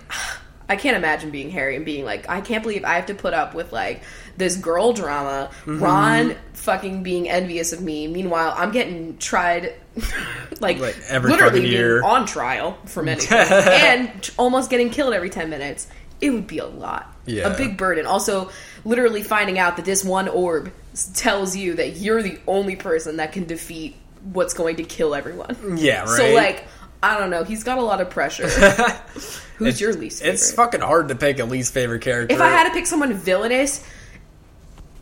[0.70, 3.34] I can't imagine being Harry and being like, I can't believe I have to put
[3.34, 4.04] up with like
[4.38, 5.50] this girl drama.
[5.66, 5.80] Mm-hmm.
[5.84, 8.08] Ron fucking being envious of me.
[8.08, 9.74] Meanwhile, I'm getting tried,
[10.62, 12.04] like, Like, every literally being year.
[12.04, 15.88] on trial for many and almost getting killed every ten minutes.
[16.22, 17.54] It would be a lot, Yeah.
[17.54, 18.06] a big burden.
[18.06, 18.50] Also,
[18.86, 20.72] literally finding out that this one orb
[21.14, 23.96] tells you that you're the only person that can defeat
[24.32, 25.78] what's going to kill everyone.
[25.78, 26.10] yeah, right.
[26.10, 26.66] So, like,
[27.02, 27.44] I don't know.
[27.44, 28.48] He's got a lot of pressure.
[29.58, 30.34] Who's your least favorite?
[30.36, 32.34] It's fucking hard to pick a least favorite character.
[32.34, 33.86] if I had to pick someone villainous,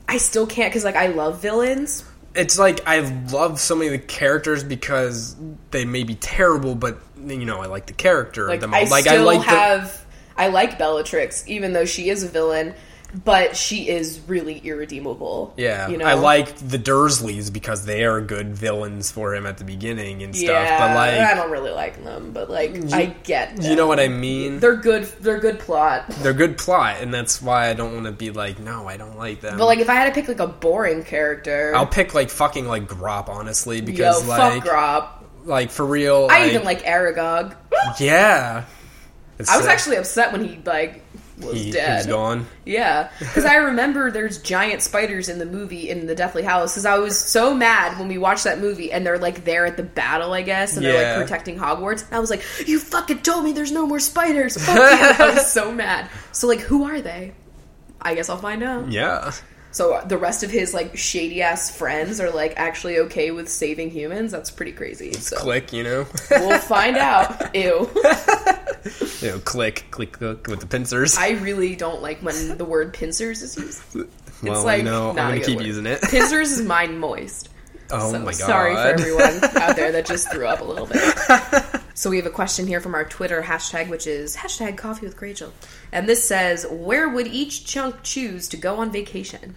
[0.08, 2.04] I still can't because, like, I love villains.
[2.36, 3.00] it's like I
[3.32, 5.36] love so many of the characters because
[5.72, 8.80] they may be terrible, but you know I like the character Like, of them all.
[8.80, 10.01] I like still I like the, have.
[10.42, 12.74] I like Bellatrix, even though she is a villain,
[13.26, 15.54] but she is really irredeemable.
[15.58, 19.58] Yeah, you know, I like the Dursleys because they are good villains for him at
[19.58, 20.48] the beginning and stuff.
[20.50, 23.62] Yeah, but like, I don't really like them, but like I get.
[23.62, 24.60] you know what I mean?
[24.60, 25.04] They're good.
[25.20, 26.08] They're good plot.
[26.08, 29.18] They're good plot, and that's why I don't want to be like, no, I don't
[29.18, 29.58] like them.
[29.58, 32.66] But like, if I had to pick like a boring character, I'll pick like fucking
[32.66, 35.46] like Grawp, honestly, yo, because like, fuck Grawp.
[35.46, 37.56] like for real, I even like Aragog.
[38.00, 38.66] yeah.
[39.42, 39.74] It's I was sick.
[39.74, 41.04] actually upset when he like
[41.40, 41.98] was he, dead.
[41.98, 42.46] was gone.
[42.66, 46.72] Yeah, because I remember there's giant spiders in the movie in the Deathly Hallows.
[46.74, 49.76] Because I was so mad when we watched that movie, and they're like there at
[49.78, 52.06] the battle, I guess, and they're like protecting Hogwarts.
[52.06, 55.72] And I was like, "You fucking told me there's no more spiders!" I was so
[55.72, 56.10] mad.
[56.32, 57.34] So like, who are they?
[58.02, 58.92] I guess I'll find out.
[58.92, 59.32] Yeah.
[59.74, 63.90] So the rest of his like shady ass friends are like actually okay with saving
[63.90, 64.32] humans.
[64.32, 65.14] That's pretty crazy.
[65.14, 66.06] So Click, you know.
[66.30, 67.56] we'll find out.
[67.56, 67.90] Ew.
[69.22, 71.18] you know, click, click, click with the pincers.
[71.18, 73.84] I really don't like when the word pincers is used.
[74.44, 75.66] well, like you know, I'm gonna keep word.
[75.68, 76.02] using it.
[76.10, 77.50] Pincers is mine moist.
[77.92, 78.34] oh So my god!
[78.36, 81.02] sorry for everyone out there that just threw up a little bit.
[81.94, 85.22] so we have a question here from our Twitter hashtag, which is hashtag coffee with
[85.22, 85.54] Rachel.
[85.92, 89.56] And this says, Where would each chunk choose to go on vacation?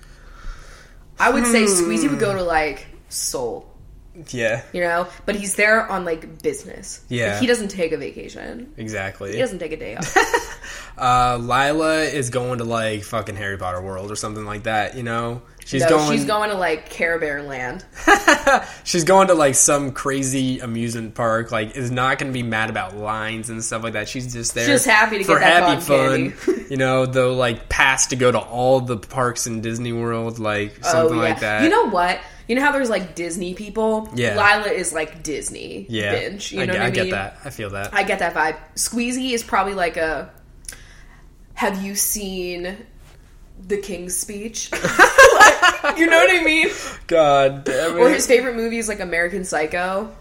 [1.19, 3.73] I would say Squeezy would go to like Seoul,
[4.31, 5.09] Yeah, you know?
[5.27, 7.05] But he's there on like business.
[7.09, 7.33] Yeah.
[7.33, 8.73] Like, he doesn't take a vacation.
[8.77, 9.33] exactly.
[9.33, 10.17] He doesn't take a day off.
[10.97, 14.97] Uh, Lila is going to like fucking Harry Potter World or something like that.
[14.97, 16.13] You know, she's no, going.
[16.13, 17.85] she's going to like Care Bear Land.
[18.85, 21.51] she's going to like some crazy amusement park.
[21.51, 24.09] Like, is not going to be mad about lines and stuff like that.
[24.09, 26.35] She's just there, Just happy to for get happy fun.
[26.71, 30.85] you know, the like pass to go to all the parks in Disney World, like
[30.85, 31.63] something like that.
[31.63, 32.21] Oh, You know what?
[32.49, 34.09] You know how there's like Disney people?
[34.15, 34.35] Yeah.
[34.37, 36.53] Lila is like Disney yeah, binge.
[36.53, 37.05] You I, know get- what I, I mean?
[37.05, 37.39] get that.
[37.45, 37.95] I feel that.
[37.95, 38.57] I get that vibe.
[38.75, 40.31] Squeezy is probably like a.
[41.55, 42.77] Have you seen
[43.67, 44.71] the King's Speech?
[45.83, 46.69] Like, you know what I mean?
[47.07, 48.01] God damn it.
[48.01, 50.15] Or his favorite movie is like American Psycho.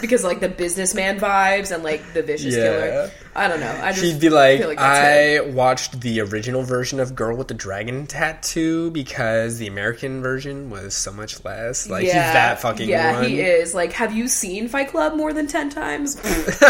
[0.00, 2.62] Because like the businessman vibes and like the vicious Yeah.
[2.62, 3.10] killer.
[3.34, 3.80] I don't know.
[3.82, 7.48] I just She'd be like, feel like I watched the original version of Girl with
[7.48, 11.88] the Dragon Tattoo because the American version was so much less.
[11.88, 13.24] Like he's that fucking yeah, one.
[13.24, 13.74] he is.
[13.74, 16.16] Like, have you seen Fight Club more than ten times?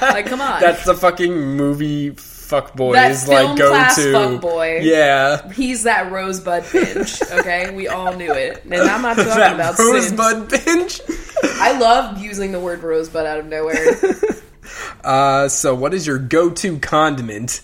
[0.00, 0.60] like, come on.
[0.60, 2.10] That's the fucking movie
[2.48, 4.12] fuckboys That like go class to.
[4.12, 4.82] fuckboy.
[4.82, 5.52] Yeah.
[5.52, 7.22] He's that rosebud pinch.
[7.22, 11.00] Okay, we all knew it, and I'm not talking That about rosebud binge.
[11.44, 13.96] I love using the word rosebud out of nowhere.
[15.02, 17.62] Uh, so what is your go-to condiment?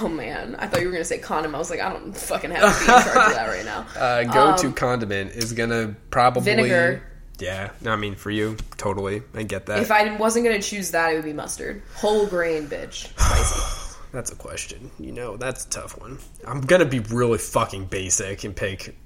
[0.00, 1.54] Oh man, I thought you were gonna say condom.
[1.54, 3.86] I was like, I don't fucking have to be in charge of that right now.
[3.96, 7.02] Uh, go to condiment is gonna probably Vinegar.
[7.38, 9.22] Yeah, I mean for you, totally.
[9.34, 9.78] I get that.
[9.80, 11.82] If I wasn't gonna choose that, it would be mustard.
[11.94, 13.08] Whole grain, bitch.
[13.18, 13.82] Spicy.
[14.16, 14.90] that's a question.
[14.98, 16.18] You know, that's a tough one.
[16.46, 18.96] I'm gonna be really fucking basic and pick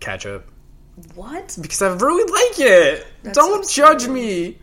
[0.00, 0.48] ketchup
[1.14, 1.56] what?
[1.60, 3.06] because I really like it.
[3.22, 4.58] That's Don't so judge me.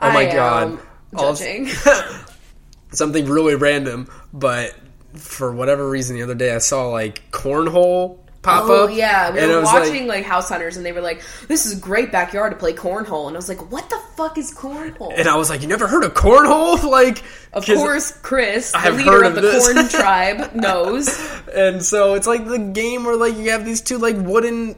[0.00, 0.62] Oh my I god.
[0.72, 0.80] am
[1.16, 1.68] Also- judging.
[2.92, 4.74] something really random, but
[5.14, 8.90] for whatever reason, the other day I saw like cornhole pop Oh up.
[8.94, 11.78] yeah, we and were watching like, like, House Hunters, and they were like, "This is
[11.78, 15.12] a great backyard to play cornhole," and I was like, "What the fuck is cornhole?"
[15.16, 16.82] and I was like, you never heard of cornhole?
[16.90, 17.22] Like,
[17.52, 19.72] of course, Chris, the leader of of the this.
[19.72, 21.08] Corn tribe, knows.
[21.54, 24.76] And so it's like the game where like you have these two like wooden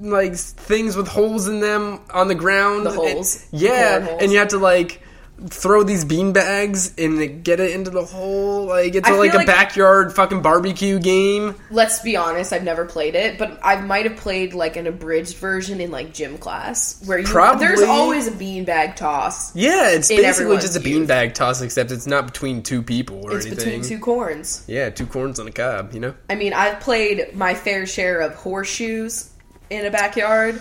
[0.00, 2.84] like things with holes in them on the ground.
[2.86, 3.46] The And- holes.
[3.52, 4.22] yeah, The holes.
[4.22, 5.00] and you have to like
[5.48, 8.66] throw these bean bags and get it into the hole.
[8.66, 11.54] Like it's I like a like- backyard fucking barbecue game.
[11.70, 15.36] Let's be honest, I've never played it, but I might have played like an abridged
[15.38, 17.66] version in like gym class where you Probably.
[17.66, 19.54] there's always a bean bag toss.
[19.56, 21.08] Yeah, it's basically just a youth.
[21.08, 23.80] beanbag toss, except it's not between two people or It's anything.
[23.80, 24.64] between two corns.
[24.68, 26.14] Yeah, two corns on a cob, you know?
[26.30, 29.30] I mean, I've played my fair share of horseshoes
[29.70, 30.60] in a backyard,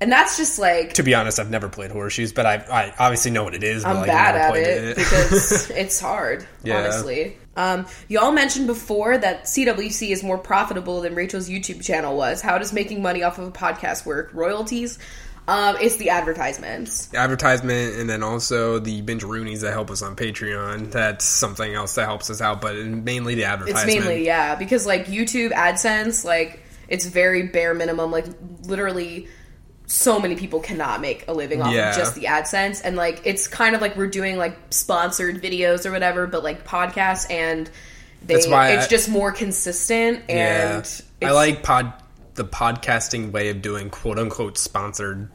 [0.00, 3.30] and that's just like To be honest, I've never played horseshoes, but I, I obviously
[3.30, 3.82] know what it is.
[3.82, 6.78] But I'm like, bad at played it, because it's hard, Yeah.
[6.78, 7.36] honestly.
[7.56, 12.40] Um, y'all mentioned before that CWC is more profitable than Rachel's YouTube channel was.
[12.40, 14.30] How does making money off of a podcast work?
[14.34, 14.98] Royalties?
[15.46, 17.12] Um, it's the advertisements.
[17.14, 21.96] advertisement and then also the binge roonies that help us on patreon that's something else
[21.96, 23.84] that helps us out but mainly the advertisements.
[23.84, 28.10] It's advertisement mainly yeah, because like YouTube AdSense, like it's very bare minimum.
[28.10, 28.24] Like
[28.62, 29.28] literally,
[29.86, 31.90] so many people cannot make a living off Yeah.
[31.90, 35.84] of just the AdSense, and like it's kind of like we're doing like sponsored videos
[35.86, 37.70] or whatever, but like podcasts and
[38.26, 41.92] they, That's why it's I- just more consistent and yeah it's, i like pod
[42.36, 45.28] the podcasting way of doing quote unquote sponsored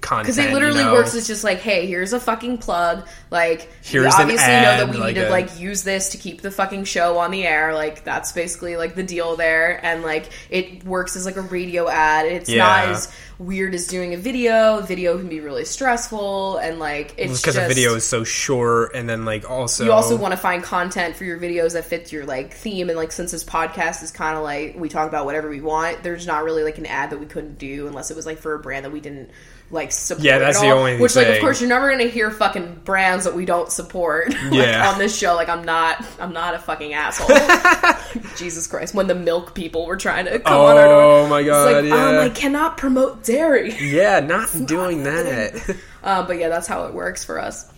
[0.00, 0.92] content because it literally you know?
[0.92, 3.06] works as just like, hey, here's a fucking plug.
[3.30, 6.18] Like, Here's we obviously know that we like need to a- like use this to
[6.18, 7.74] keep the fucking show on the air.
[7.74, 9.84] Like, that's basically like the deal there.
[9.84, 12.26] And like, it works as like a radio ad.
[12.26, 14.80] It's not as weird as doing a video.
[14.80, 19.08] Video can be really stressful, and like, it's because the video is so short and
[19.08, 22.24] then like also you also want to find content for your videos that fits your
[22.24, 25.48] like theme and like since this podcast is kind of like we talk about whatever
[25.48, 28.26] we want there's not really like an ad that we couldn't do unless it was
[28.26, 29.30] like for a brand that we didn't
[29.70, 30.78] like support Yeah, that's at the all.
[30.78, 34.28] only which like of course you're never gonna hear fucking brands that we don't support
[34.44, 34.88] like, Yeah.
[34.92, 35.34] on this show.
[35.34, 37.36] Like i'm not i'm not a fucking asshole.
[38.36, 38.94] Jesus christ.
[38.94, 40.76] When the milk people were trying to come on.
[40.76, 42.20] our door oh my it's god like um yeah.
[42.20, 43.74] i cannot promote dairy.
[43.80, 45.76] Yeah not doing that.
[46.04, 47.68] uh, but yeah that's how it works for us.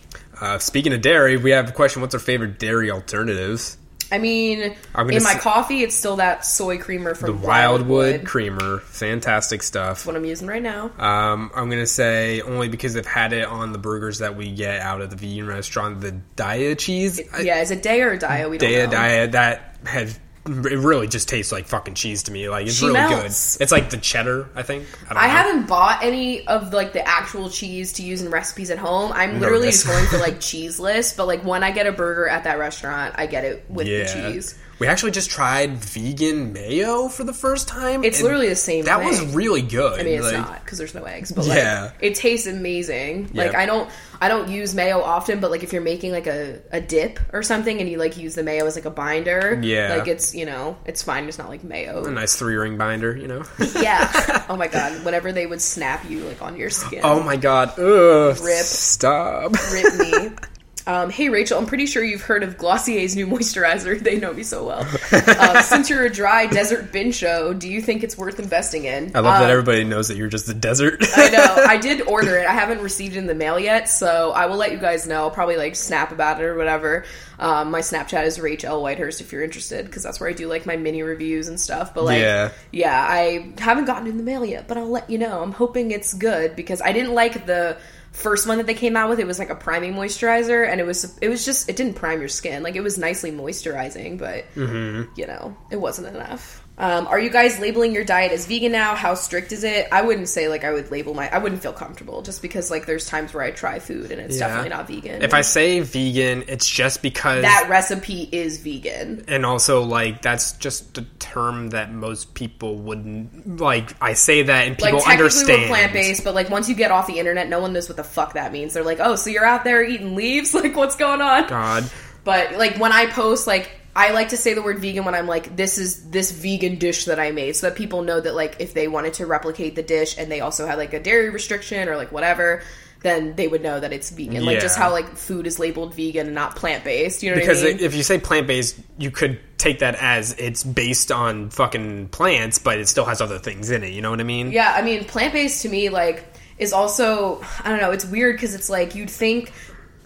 [0.41, 2.03] Uh, speaking of dairy we have a question.
[2.03, 3.78] What's our favorite dairy alternatives
[4.11, 8.79] I mean, in my s- coffee, it's still that soy creamer from the wildwood creamer
[8.87, 10.91] fantastic stuff That's what I'm using right now.
[10.99, 14.81] Um, I'm gonna say only because I've had it on the burgers that we get
[14.81, 17.21] out of the vegan restaurant, the Dia cheese.
[17.35, 18.49] I- yeah, is it day or dia?
[18.49, 18.91] We don't Dia know.
[18.93, 20.19] Dia that has
[20.49, 22.49] it really just tastes like fucking cheese to me.
[22.49, 23.57] Like it's She really melts.
[23.57, 23.63] good.
[23.63, 24.87] It's like the cheddar, I think.
[25.07, 28.71] I, don't I haven't bought any of like the actual cheese to use in recipes
[28.71, 29.13] at home.
[29.13, 32.45] I'm literally just going for like cheeseless, but like when I get a burger at
[32.45, 34.05] that restaurant, I get it with Yeah.
[34.05, 34.59] the cheese.
[34.79, 38.05] We actually just tried vegan mayo for the first time.
[38.05, 39.99] It's literally the same That was really good.
[40.01, 41.85] I mean, it's like, not because there's no eggs, but Yeah.
[41.93, 43.31] like it tastes amazing.
[43.35, 43.55] Like.
[43.55, 46.81] I don't, I don't use mayo often, but like if you're making like a, a
[46.81, 49.97] dip or something and you like use the mayo as like a binder, Yeah.
[49.97, 51.25] like it's you know it's fine.
[51.29, 52.05] It's not like mayo.
[52.05, 53.43] A nice three ring binder, you know.
[53.81, 54.45] Yeah.
[54.49, 55.05] oh my god.
[55.05, 57.01] Whenever they would snap you like on your skin.
[57.03, 57.71] oh my god.
[57.79, 58.37] Ugh.
[58.41, 58.65] Rip.
[58.65, 59.53] Stop.
[59.73, 60.31] Rip me.
[60.89, 64.03] Um, hey Rachel, I'm pretty sure you've heard of Glossier's new moisturizer.
[64.09, 64.87] They know me so well.
[65.39, 69.13] Um, since you're a dry desert bin show, do you think it's worth investing in?
[69.15, 71.05] I love Um, that everybody knows that you're just the desert.
[71.15, 71.57] I know.
[71.69, 72.47] I did order it.
[72.47, 75.17] I haven't received it in the mail yet, so I will let you guys know.
[75.25, 77.05] I'll probably like snap about it or whatever.
[77.39, 80.65] Um, my Snapchat is Rachel Whitehurst if you're interested, because that's where I do like
[80.65, 81.93] my mini reviews and stuff.
[81.95, 82.51] But like, Yeah.
[82.73, 85.43] yeah, I haven't gotten in the mail yet, but I'll let you know.
[85.43, 87.77] I'm hoping it's good because I didn't like the
[88.19, 89.21] first one that they came out with.
[89.21, 92.21] It was like a priming moisturizer, and it was it was just it didn't prime
[92.21, 92.63] your skin.
[92.63, 95.11] Like it was nicely moisturizing, but mm-hmm.
[95.17, 96.65] you know it wasn't enough.
[96.81, 98.95] Um, are you guys labeling your diet as vegan now?
[98.95, 99.89] How strict is it?
[99.91, 101.29] I wouldn't say like I would label my.
[101.29, 104.39] I wouldn't feel comfortable just because like there's times where I try food and it's
[104.39, 104.47] Yeah.
[104.47, 105.23] definitely not vegan.
[105.23, 109.25] If I say vegan, it's just because that recipe is vegan.
[109.27, 113.91] and also like that's just a term that most people wouldn't like.
[114.01, 115.69] I say that and people Like understand.
[115.69, 118.05] plant based, but like once you get off the internet, no one knows what the
[118.05, 118.75] fuck that means.
[118.75, 120.55] They're like, oh, so you're out there eating leaves?
[120.59, 121.49] Like what's going on?
[121.49, 121.91] God,
[122.25, 125.27] But like when I post, like I like to say the word vegan when I'm
[125.27, 128.55] like, this is this vegan dish that I made, so that people know that like
[128.61, 131.89] if they wanted to replicate the dish and they also had like a dairy restriction
[131.89, 132.63] or like whatever,
[133.03, 134.45] then they would know that it's vegan.
[134.45, 137.25] Like just how like food is labeled vegan and not plant based.
[137.25, 137.85] You know because what I mean?
[137.85, 142.61] if you say plant based, you could take that as it's based on fucking plants,
[142.61, 143.93] but it still has other things in it.
[143.93, 144.53] You know what I mean?
[144.53, 146.25] Yeah, I mean, plant based to me like
[146.57, 147.91] is also I don't know.
[147.91, 149.53] It's weird because it's like you'd think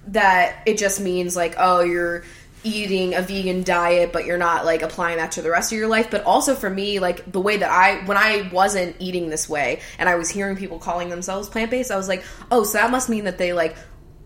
[0.06, 2.24] that it just means like oh you're
[2.64, 5.88] eating a vegan diet but you're not like applying that to the rest of your
[5.88, 9.48] life but also for me like the way that i when i wasn't eating this
[9.48, 12.90] way and i was hearing people calling themselves plant-based i was like oh so that
[12.90, 13.76] must mean that they like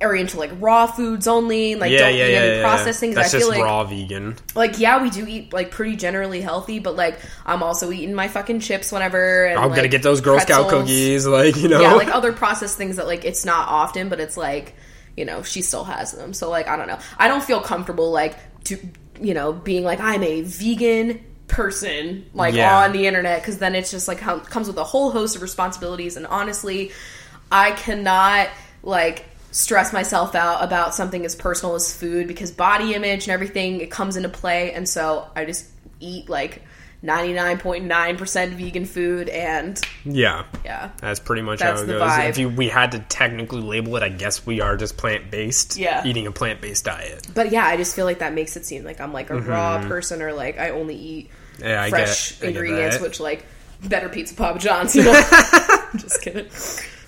[0.02, 3.14] are into like raw foods only like yeah, don't yeah, eat yeah, any processed things
[3.14, 4.36] That's i feel just like raw vegan.
[4.54, 8.28] like yeah we do eat like pretty generally healthy but like i'm also eating my
[8.28, 11.80] fucking chips whenever and I'm gonna get those Girl Scout cookies, like you know.
[11.80, 14.74] yeah like other processed things that like it's not often but it's like
[15.16, 16.32] you know she still has them.
[16.34, 16.98] So like i don't know.
[17.18, 18.78] I don't feel comfortable like to
[19.20, 22.78] you know being like i'm a vegan person like Yeah.
[22.84, 25.42] on the internet because then it's just like com- comes with a whole host of
[25.42, 26.16] responsibilities.
[26.16, 26.92] And honestly
[27.50, 28.48] i cannot
[28.82, 33.80] like stress myself out about something as personal as food because body image and everything
[33.80, 34.72] it comes into play.
[34.72, 35.66] And so i just
[36.00, 36.62] eat like
[37.06, 42.02] 99.9% vegan food and yeah, yeah that's pretty much That's how it goes.
[42.02, 42.28] vibe.
[42.28, 45.76] If you, we had to technically label it, I guess we are just plant based.
[45.76, 46.06] Yeah.
[46.06, 47.26] eating a plant based diet.
[47.34, 49.82] But yeah, I just feel like that makes it seem like I'm like a raw
[49.86, 51.64] person or like I only eat Mm-hmm.
[51.64, 53.46] Yeah, I fresh get ingredients, which like
[53.82, 55.12] better pizza Papa John's, you know.
[55.96, 56.48] just kidding.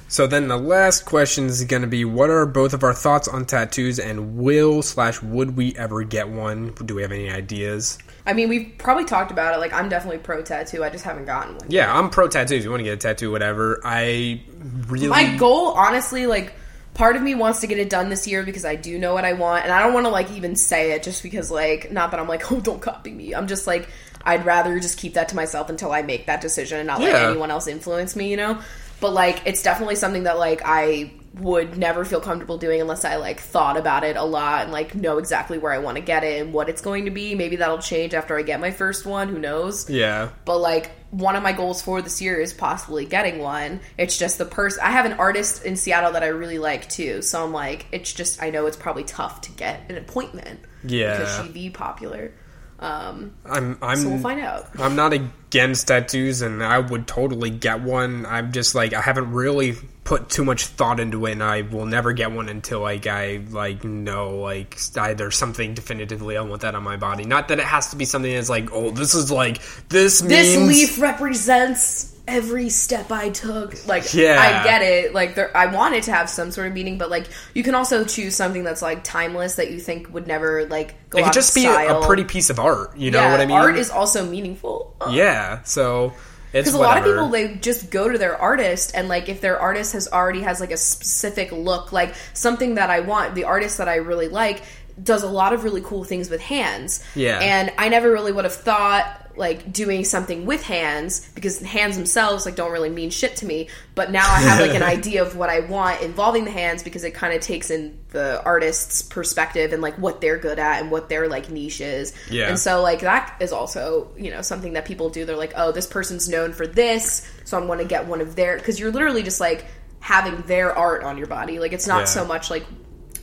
[0.08, 3.28] So then the last question is going to be: What are both of our thoughts
[3.28, 6.72] on tattoos, and will slash would we ever get one?
[6.84, 7.98] Do we have any ideas?
[8.28, 9.58] I mean, we've probably talked about it.
[9.58, 10.84] Like, I'm definitely pro tattoo.
[10.84, 11.70] I just haven't gotten one.
[11.70, 12.58] Yeah, I'm pro tattoos.
[12.58, 13.80] If you want to get a tattoo, whatever.
[13.82, 14.42] I
[14.86, 16.52] really My goal, honestly, like
[16.92, 19.24] part of me wants to get it done this year because I do know what
[19.24, 22.10] I want, and I don't want to like even say it just because like not
[22.10, 23.34] that I'm like oh don't copy me.
[23.34, 23.88] I'm just like
[24.24, 27.14] I'd rather just keep that to myself until I make that decision and not let
[27.14, 28.30] anyone else influence me.
[28.30, 28.60] You know,
[29.00, 33.16] but like it's definitely something that like I would never feel comfortable doing unless I
[33.16, 36.24] like thought about it a lot and like know exactly where I want to get
[36.24, 37.34] it and what it's going to be.
[37.34, 39.28] Maybe that'll change after I get my first one.
[39.28, 39.88] Who knows?
[39.88, 40.30] yeah.
[40.44, 43.80] but like one of my goals for this year is possibly getting one.
[43.96, 47.22] It's just the person I have an artist in Seattle that I really like too.
[47.22, 50.60] So I'm like, it's just I know it's probably tough to get an appointment.
[50.84, 51.18] Yeah.
[51.18, 52.32] because she'd be popular.
[52.80, 54.68] Um, I'm I'm so we'll find out.
[54.78, 58.24] I'm not against tattoos, and I would totally get one.
[58.24, 59.74] I'm just like I haven't really
[60.04, 63.40] put too much thought into it, and I will never get one until like I
[63.50, 67.24] like know like either something definitively I want that on my body.
[67.24, 70.56] Not that it has to be something that's like oh this is like this This
[70.56, 73.86] means leaf represents every step I took.
[73.86, 74.38] Like, Yeah.
[74.40, 75.14] I get it.
[75.14, 78.04] Like, there, I wanted to have some sort of meaning, but like, you can also
[78.04, 81.32] choose something that's like timeless that you think would never like go it out could
[81.34, 82.96] just of be a, a pretty piece of art.
[82.96, 83.56] You know yeah, what I mean?
[83.56, 84.94] Art is also meaningful.
[85.10, 85.62] yeah.
[85.64, 86.12] So
[86.52, 89.40] it's because a lot of people they just go to their artist and like if
[89.40, 93.44] their artist has already has like a specific look like something that i want the
[93.44, 94.62] artist that i really like
[95.02, 97.38] does a lot of really cool things with hands Yeah.
[97.40, 102.44] and i never really would have thought like doing something with hands because hands themselves
[102.44, 105.36] like don't really mean shit to me but now i have like an idea of
[105.36, 109.72] what i want involving the hands because it kind of takes in the artist's perspective
[109.72, 112.48] and like what they're good at and what their like niche is Yeah.
[112.48, 115.70] and so like that is also you know something that people do they're like oh
[115.70, 118.90] this person's known for this so i'm going to get one of their because you're
[118.90, 119.64] literally just like
[120.00, 122.04] having their art on your body like it's not Yeah.
[122.06, 122.64] so much like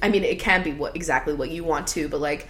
[0.06, 2.48] i mean it can be what exactly what you want to but like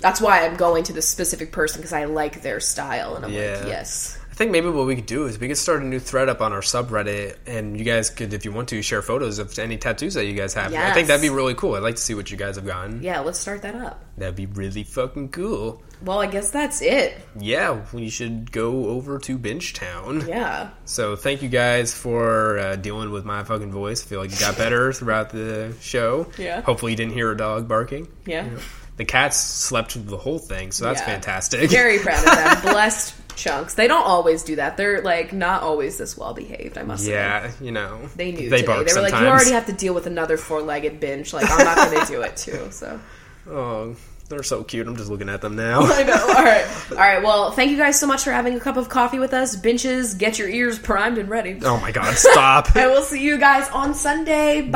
[0.00, 3.32] that's why i'm going to this specific person because i like their style and i'm
[3.32, 3.58] Yeah.
[3.60, 5.98] like yes I think maybe what we could do is we could start a new
[5.98, 9.38] thread up on our subreddit, and you guys could, if you want to, share photos
[9.38, 10.74] of any tattoos that you guys have.
[10.74, 11.74] I think that'd be really cool.
[11.74, 13.02] I'd like to see what you guys have gotten.
[13.02, 15.82] yeah let's start that up That'd be really fucking cool.
[16.02, 20.28] well i guess that's it Yeah, we should go over to Binge Town.
[20.28, 24.04] yeah So thank you guys for uh, dealing with my fucking voice.
[24.04, 26.30] I feel like it got better throughout the show.
[26.36, 26.60] Yeah.
[26.60, 28.06] Hopefully you didn't hear a dog barking.
[28.26, 28.50] yeah
[28.98, 31.06] The cats slept through the whole thing, so that's Yeah.
[31.06, 31.70] fantastic.
[31.70, 35.98] very proud of them blessed chunks they don't always do that they're like not always
[35.98, 38.00] this well behaved i must say yeah, you know.
[38.16, 38.82] They knew They today.
[38.84, 41.32] They were like, you already have to deal with another four-legged binge.
[41.32, 42.68] Like, I'm not going to do it too.
[42.70, 43.00] So
[43.48, 43.94] Oh,
[44.28, 44.86] they're so cute.
[44.86, 45.80] I'm just looking at them now.
[45.82, 46.14] I know.
[46.14, 47.22] All right, all right.
[47.22, 49.56] Well, thank you guys so much for having a cup of coffee with us.
[49.56, 51.58] Benches, get your ears primed and ready.
[51.62, 52.74] oh my god, stop.
[52.76, 54.62] I will see you guys on Sunday.
[54.62, 54.70] Bye.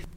[0.00, 0.07] Bye.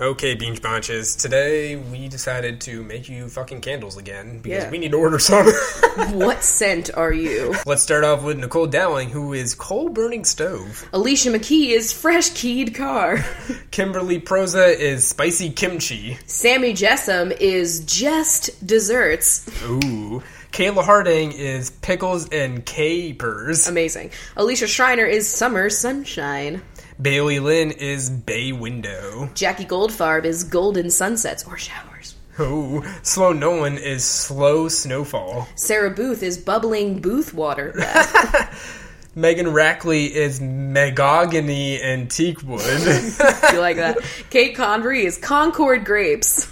[0.00, 1.14] Okay, Beach Bunches.
[1.14, 4.70] Today we decided to make you fucking candles again because Yeah.
[4.70, 5.46] we need to order some.
[6.12, 7.54] what scent are you?
[7.66, 10.88] Let's start off with Nicole Dowling, who is coal burning stove.
[10.94, 13.18] Alicia McKee is fresh keyed car.
[13.72, 16.16] Kimberly Proza is spicy kimchi.
[16.24, 19.46] Sammy Jessam is just desserts.
[19.64, 20.22] Ooh.
[20.50, 23.68] Kayla Harding is pickles and capers.
[23.68, 24.12] Amazing.
[24.34, 26.62] Alicia Schreiner is summer sunshine.
[27.00, 29.30] Bailey Lynn is bay window.
[29.34, 32.14] Jackie Goldfarb is golden sunsets or showers.
[32.38, 32.84] Ooh.
[33.02, 35.48] Sloan Nolan is slow snowfall.
[35.54, 37.72] Sarah Booth is bubbling booth water.
[39.14, 42.60] Megan Rackley is megogany antique wood.
[43.52, 43.98] you like that?
[44.28, 46.50] Kate Convery is Concord grapes.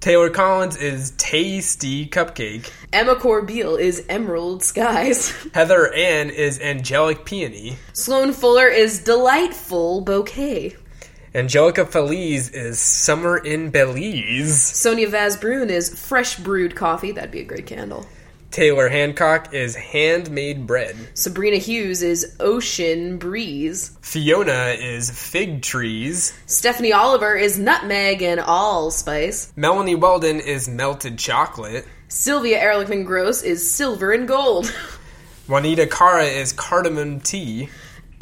[0.00, 2.70] Taylor Collins is tasty cupcake.
[2.92, 5.30] Emma Corbeil is emerald skies.
[5.54, 7.76] Heather Ann is angelic peony.
[7.92, 10.76] Sloan Fuller is delightful bouquet.
[11.34, 14.60] Angelica Feliz is summer in Belize.
[14.60, 17.12] Sonia Vazbrun is fresh brewed coffee.
[17.12, 18.06] That'd be a great candle.
[18.56, 20.96] Taylor Hancock is handmade bread.
[21.12, 23.94] Sabrina Hughes is ocean breeze.
[24.00, 26.32] Fiona is fig trees.
[26.46, 29.52] Stephanie Oliver is nutmeg and allspice.
[29.56, 31.86] Melanie Weldon is melted chocolate.
[32.08, 34.74] Sylvia Ehrlichman Gross is silver and gold.
[35.48, 37.68] Juanita Cara is cardamom tea.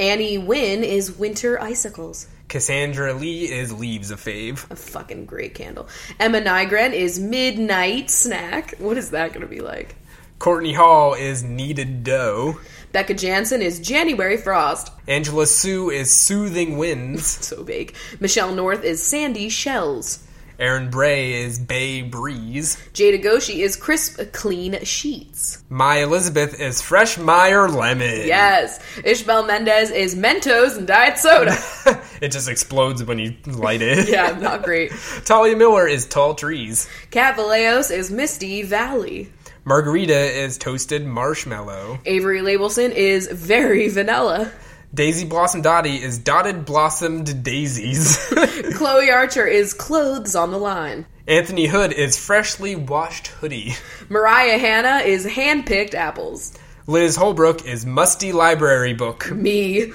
[0.01, 2.27] Annie Wynn is winter icicles.
[2.49, 4.69] Cassandra Lee is leaves of fave.
[4.69, 5.89] A fucking great candle.
[6.19, 8.75] Emma Nygren is midnight snack.
[8.79, 9.95] What is that going to be like?
[10.39, 12.59] Courtney Hall is kneaded dough.
[12.93, 14.93] Becca Jansen is January frost.
[15.09, 17.25] Angela Sue is soothing winds.
[17.45, 17.95] So big.
[18.21, 20.25] Michelle North is sandy shells.
[20.59, 22.77] Aaron Bray is bay breeze.
[22.93, 25.63] Jada Goshi is crisp, clean sheets.
[25.69, 28.27] My Elizabeth is fresh Meyer lemon.
[28.27, 28.79] Yes.
[28.99, 31.57] Ishbel Mendez is Mentos and diet soda.
[32.21, 34.09] it just explodes when you light it.
[34.13, 34.93] yeah, not great.
[35.25, 36.89] Talia Miller is tall trees.
[37.11, 39.31] Cat Vallejos is Misty Valley.
[39.67, 41.99] Margarita is toasted marshmallow.
[42.05, 44.53] Avery Labelson is very vanilla.
[44.93, 48.19] Daisy Blossom Dottie is dotted blossomed daisies.
[48.75, 51.07] Chloe Archer is clothes on the line.
[51.27, 53.73] Anthony Hood is freshly washed hoodie.
[54.11, 56.53] Mariah Hanna is hand-picked apples.
[56.87, 59.33] Liz Holbrook is musty library book.
[59.33, 59.93] Me.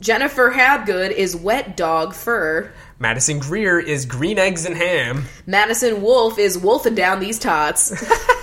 [0.00, 2.72] Jennifer Habgood is wet dog fur.
[2.98, 5.26] Madison Greer is green eggs and ham.
[5.46, 7.92] Madison Wolf is wolfing down these tots.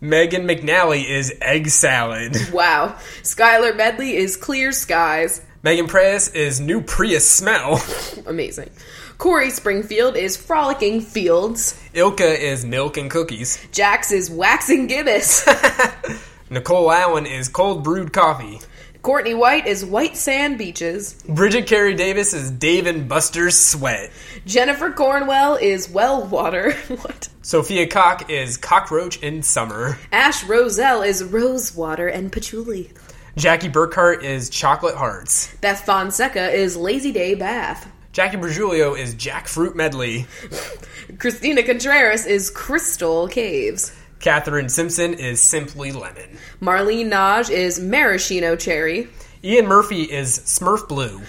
[0.00, 2.36] Megan McNally is egg salad.
[2.52, 2.96] wow.
[3.22, 5.42] Skylar Medley is clear skies.
[5.62, 7.82] Megan Press is new Prius smell.
[8.26, 8.70] Amazing.
[9.18, 11.78] Corey Springfield is frolicking fields.
[11.92, 13.62] Ilka is milk and cookies.
[13.70, 15.46] Jax is waxing gibbous.
[16.50, 18.58] Nicole Allen is cold brewed coffee.
[19.02, 21.14] Courtney White is white sand beaches.
[21.26, 24.10] Bridget Carey Davis is Dave and Buster's sweat.
[24.44, 26.72] Jennifer Cornwell is well water.
[26.88, 27.30] what?
[27.40, 29.98] Sophia Cock is cockroach in summer.
[30.12, 32.90] Ash Roselle is Rosewater and patchouli.
[33.36, 35.54] Jackie Burkhart is chocolate hearts.
[35.62, 37.90] Beth Fonseca is lazy day bath.
[38.12, 40.26] Jackie Bergiulio is jackfruit medley.
[41.18, 43.96] Christina Contreras is crystal caves.
[44.20, 46.38] Catherine Simpson is simply lemon.
[46.60, 49.08] Marlene Naj is maraschino cherry.
[49.42, 51.22] Ian Murphy is Smurf blue.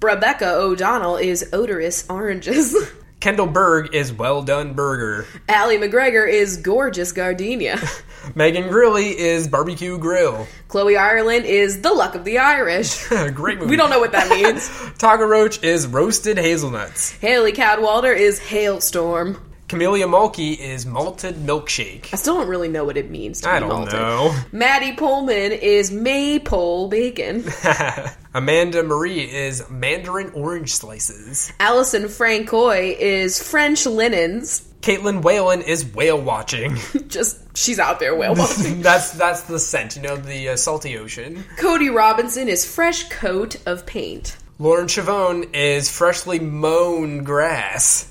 [0.00, 2.76] Rebecca O'Donnell is odorous oranges.
[3.20, 5.26] Kendall Berg is well done burger.
[5.48, 7.80] Allie McGregor is gorgeous gardenia.
[8.36, 10.46] Megan Grilly is barbecue grill.
[10.68, 13.04] Chloe Ireland is the luck of the Irish.
[13.34, 13.70] Great movie.
[13.70, 14.68] We don't know what that means.
[14.98, 17.10] Taga Roach is roasted hazelnuts.
[17.12, 19.40] Haley Cadwalder is hailstorm.
[19.68, 22.10] Camellia Mulkey is malted milkshake.
[22.12, 23.94] I still don't really know what it means to I be don't malted.
[23.94, 24.36] know.
[24.52, 27.44] Maddie Pullman is maypole bacon.
[28.34, 31.52] Amanda Marie is mandarin orange slices.
[31.58, 34.62] Allison Francois is French linens.
[34.82, 36.76] Caitlin Whalen is whale watching.
[37.08, 38.82] Just she's out there whale watching.
[38.82, 41.42] that's that's the scent, you know, the uh, salty ocean.
[41.56, 44.36] Cody Robinson is fresh coat of paint.
[44.58, 48.10] Lauren Chavone is freshly mown grass.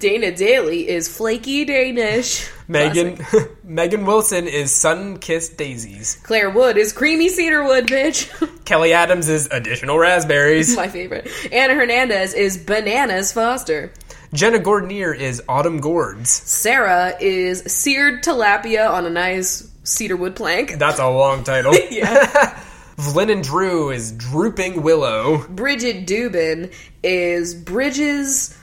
[0.00, 2.50] Dana Daly is flaky Danish.
[2.66, 3.18] Megan
[3.62, 6.18] Megan Wilson is sun kissed daisies.
[6.22, 8.30] Claire Wood is creamy cedarwood, bitch.
[8.64, 10.74] Kelly Adams is additional raspberries.
[10.74, 11.28] My favorite.
[11.52, 13.92] Anna Hernandez is bananas Foster.
[14.32, 16.30] Jenna Gordonier is autumn gourds.
[16.30, 20.78] Sarah is seared tilapia on a nice cedarwood plank.
[20.78, 21.74] That's a long title.
[21.90, 22.58] Yeah.
[22.98, 25.46] And Drew is drooping willow.
[25.48, 26.72] Bridget Dubin
[27.02, 28.58] is bridges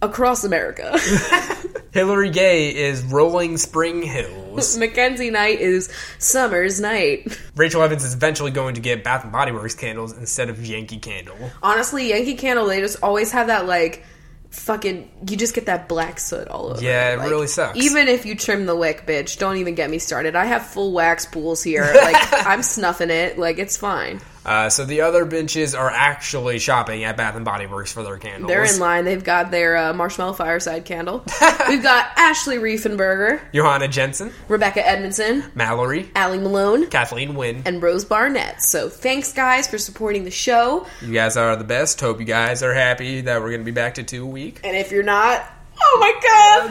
[0.00, 0.98] across America.
[1.92, 4.76] Hillary Gay is rolling spring hills.
[4.78, 7.38] Mackenzie Knight is summer's night.
[7.54, 10.98] Rachel Evans is eventually going to get Bath and Body Works candles instead of Yankee
[10.98, 11.36] Candle.
[11.62, 14.04] Honestly, Yankee Candle, they just always have that like
[14.52, 16.82] fucking you just get that black soot all over.
[16.82, 17.76] Yeah, it Like, really sucks.
[17.78, 20.36] Even if you trim the wick, bitch, don't even get me started.
[20.36, 21.82] I have full wax pools here.
[22.02, 23.38] Like I'm snuffing it.
[23.38, 24.20] Like it's fine.
[24.44, 28.16] Uh, so the other benches are actually shopping at Bath and Body Works for their
[28.18, 28.48] candles.
[28.48, 29.04] They're in line.
[29.04, 31.24] They've got their uh, marshmallow fireside candle.
[31.68, 37.62] We've got Ashley Riefenberger, Johanna Jensen, Rebecca Edmondson, Mallory, Allie Malone, Kathleen Wynn.
[37.66, 38.62] and Rose Barnett.
[38.62, 40.86] So thanks, guys, for supporting the show.
[41.00, 42.00] You guys are the best.
[42.00, 44.60] Hope you guys are happy that we're going to be back to two a week.
[44.64, 45.44] And if you're not,
[45.80, 46.70] oh my god,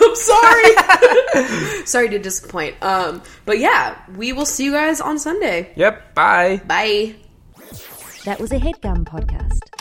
[0.02, 1.84] I'm sorry.
[1.86, 2.76] sorry to disappoint.
[2.82, 5.72] Um, but yeah, we will see you guys on Sunday.
[5.76, 6.14] Yep.
[6.14, 6.60] Bye.
[6.66, 7.16] Bye.
[8.24, 9.75] That was a headgum podcast.